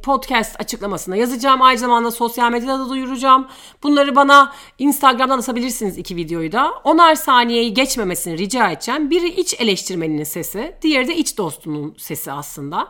podcast 0.02 0.60
açıklamasına 0.60 1.16
yazacağım. 1.16 1.62
Aynı 1.62 1.78
zamanda 1.78 2.10
sosyal 2.10 2.50
medyada 2.50 2.78
da 2.78 2.88
duyuracağım. 2.88 3.46
Bunları 3.82 4.16
bana 4.16 4.52
Instagram'dan 4.78 5.38
atabilirsiniz 5.38 5.98
iki 5.98 6.16
videoyu 6.16 6.52
da. 6.52 6.72
Onar 6.84 7.14
saniyeyi 7.14 7.74
geçmemesini 7.74 8.38
rica 8.38 8.70
edeceğim. 8.70 9.10
Biri 9.10 9.28
iç 9.28 9.54
eleştirmeninin 9.60 10.24
sesi, 10.24 10.76
diğeri 10.82 11.08
de 11.08 11.16
iç 11.16 11.38
dostunun 11.38 11.94
sesi 11.98 12.32
aslında. 12.32 12.88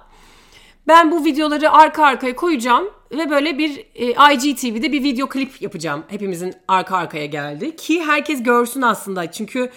Ben 0.89 1.11
bu 1.11 1.25
videoları 1.25 1.73
arka 1.73 2.05
arkaya 2.05 2.37
koyacağım 2.37 2.91
ve 3.13 3.31
böyle 3.31 3.59
bir 3.59 3.87
e, 3.95 4.35
IGTV'de 4.35 4.93
bir 4.93 5.03
video 5.03 5.29
klip 5.29 5.63
yapacağım. 5.63 6.05
Hepimizin 6.09 6.55
arka 6.69 6.97
arkaya 6.97 7.27
geldi 7.27 7.77
ki 7.77 8.03
herkes 8.03 8.43
görsün 8.43 8.83
aslında. 8.83 9.33
Çünkü 9.33 9.71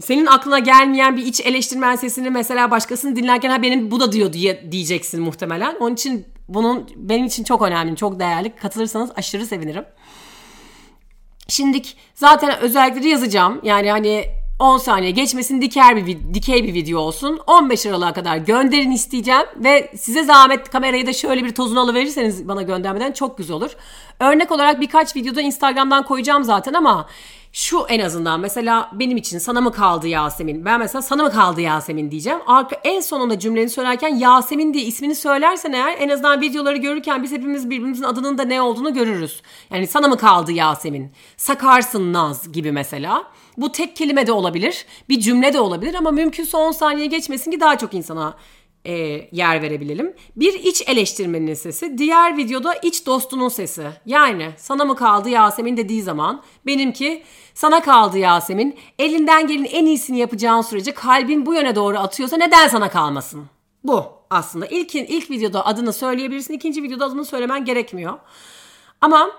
senin 0.00 0.26
aklına 0.26 0.58
gelmeyen 0.58 1.16
bir 1.16 1.26
iç 1.26 1.40
eleştirmen 1.40 1.96
sesini 1.96 2.30
mesela 2.30 2.70
başkasını 2.70 3.16
dinlerken 3.16 3.50
ha 3.50 3.62
benim 3.62 3.90
bu 3.90 4.00
da 4.00 4.12
diyor 4.12 4.32
diye 4.32 4.72
diyeceksin 4.72 5.22
muhtemelen. 5.22 5.76
Onun 5.80 5.94
için 5.94 6.26
bunun 6.48 6.88
benim 6.96 7.26
için 7.26 7.44
çok 7.44 7.62
önemli, 7.62 7.96
çok 7.96 8.20
değerli. 8.20 8.56
Katılırsanız 8.56 9.10
aşırı 9.16 9.46
sevinirim. 9.46 9.84
Şimdilik 11.48 11.96
zaten 12.14 12.58
özellikleri 12.60 13.08
yazacağım. 13.08 13.60
Yani 13.62 13.90
hani 13.90 14.24
10 14.58 14.78
saniye 14.78 15.10
geçmesin 15.10 15.60
diker 15.62 15.96
bir 15.96 16.34
dikey 16.34 16.64
bir 16.64 16.74
video 16.74 17.00
olsun. 17.00 17.40
15 17.46 17.86
Aralık'a 17.86 18.12
kadar 18.12 18.36
gönderin 18.36 18.90
isteyeceğim 18.90 19.46
ve 19.56 19.92
size 19.96 20.24
zahmet 20.24 20.70
kamerayı 20.70 21.06
da 21.06 21.12
şöyle 21.12 21.44
bir 21.44 21.54
tozunu 21.54 21.80
alıverirseniz 21.80 22.48
bana 22.48 22.62
göndermeden 22.62 23.12
çok 23.12 23.38
güzel 23.38 23.56
olur. 23.56 23.76
Örnek 24.20 24.52
olarak 24.52 24.80
birkaç 24.80 25.16
videoda 25.16 25.40
Instagram'dan 25.40 26.04
koyacağım 26.04 26.44
zaten 26.44 26.72
ama 26.72 27.06
şu 27.54 27.86
en 27.88 28.00
azından 28.00 28.40
mesela 28.40 28.90
benim 28.92 29.16
için 29.16 29.38
sana 29.38 29.60
mı 29.60 29.72
kaldı 29.72 30.08
Yasemin? 30.08 30.64
Ben 30.64 30.78
mesela 30.80 31.02
sana 31.02 31.22
mı 31.22 31.30
kaldı 31.32 31.60
Yasemin 31.60 32.10
diyeceğim. 32.10 32.38
Arka, 32.46 32.80
en 32.84 33.00
sonunda 33.00 33.38
cümleni 33.38 33.68
söylerken 33.68 34.16
Yasemin 34.16 34.74
diye 34.74 34.84
ismini 34.84 35.14
söylersen 35.14 35.72
eğer 35.72 35.96
en 35.98 36.08
azından 36.08 36.40
videoları 36.40 36.76
görürken 36.76 37.22
biz 37.22 37.32
hepimiz 37.32 37.70
birbirimizin 37.70 38.02
adının 38.02 38.38
da 38.38 38.44
ne 38.44 38.62
olduğunu 38.62 38.94
görürüz. 38.94 39.42
Yani 39.70 39.86
sana 39.86 40.08
mı 40.08 40.16
kaldı 40.16 40.52
Yasemin? 40.52 41.12
Sakarsın 41.36 42.12
Naz 42.12 42.52
gibi 42.52 42.72
mesela. 42.72 43.24
Bu 43.56 43.72
tek 43.72 43.96
kelime 43.96 44.26
de 44.26 44.32
olabilir. 44.32 44.86
Bir 45.08 45.20
cümle 45.20 45.52
de 45.52 45.60
olabilir 45.60 45.94
ama 45.94 46.10
mümkünse 46.10 46.56
10 46.56 46.72
saniye 46.72 47.06
geçmesin 47.06 47.50
ki 47.50 47.60
daha 47.60 47.78
çok 47.78 47.94
insana 47.94 48.34
e, 48.86 48.92
yer 49.32 49.62
verebilelim. 49.62 50.14
Bir 50.36 50.54
iç 50.54 50.82
eleştirmenin 50.86 51.54
sesi, 51.54 51.98
diğer 51.98 52.36
videoda 52.36 52.74
iç 52.74 53.06
dostunun 53.06 53.48
sesi. 53.48 53.86
Yani 54.06 54.50
sana 54.56 54.84
mı 54.84 54.96
kaldı 54.96 55.28
Yasemin 55.28 55.76
dediği 55.76 56.02
zaman 56.02 56.42
benimki 56.66 57.22
sana 57.54 57.82
kaldı 57.82 58.18
Yasemin. 58.18 58.78
Elinden 58.98 59.46
gelin 59.46 59.64
en 59.64 59.86
iyisini 59.86 60.18
yapacağın 60.18 60.62
sürece 60.62 60.94
kalbin 60.94 61.46
bu 61.46 61.54
yöne 61.54 61.76
doğru 61.76 61.98
atıyorsa 61.98 62.36
neden 62.36 62.68
sana 62.68 62.90
kalmasın? 62.90 63.46
Bu 63.84 64.04
aslında. 64.30 64.66
İlk, 64.66 64.94
ilk 64.94 65.30
videoda 65.30 65.66
adını 65.66 65.92
söyleyebilirsin, 65.92 66.54
ikinci 66.54 66.82
videoda 66.82 67.04
adını 67.04 67.24
söylemen 67.24 67.64
gerekmiyor. 67.64 68.18
Ama 69.00 69.30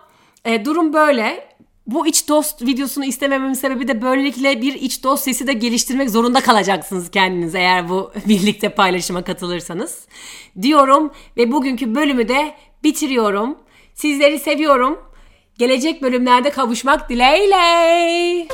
e, 0.45 0.65
durum 0.65 0.93
böyle 0.93 1.55
bu 1.87 2.07
iç 2.07 2.29
dost 2.29 2.61
videosunu 2.61 3.05
istemememin 3.05 3.53
sebebi 3.53 3.87
de 3.87 4.01
böylelikle 4.01 4.61
bir 4.61 4.73
iç 4.73 5.03
dost 5.03 5.23
sesi 5.23 5.47
de 5.47 5.53
geliştirmek 5.53 6.09
zorunda 6.09 6.41
kalacaksınız 6.41 7.11
kendiniz 7.11 7.55
eğer 7.55 7.89
bu 7.89 8.11
birlikte 8.27 8.69
paylaşıma 8.69 9.23
katılırsanız. 9.23 10.07
Diyorum 10.61 11.11
ve 11.37 11.51
bugünkü 11.51 11.95
bölümü 11.95 12.27
de 12.27 12.55
bitiriyorum. 12.83 13.57
Sizleri 13.93 14.39
seviyorum. 14.39 14.99
Gelecek 15.57 16.01
bölümlerde 16.01 16.49
kavuşmak 16.49 17.09
dileğiyle. 17.09 18.47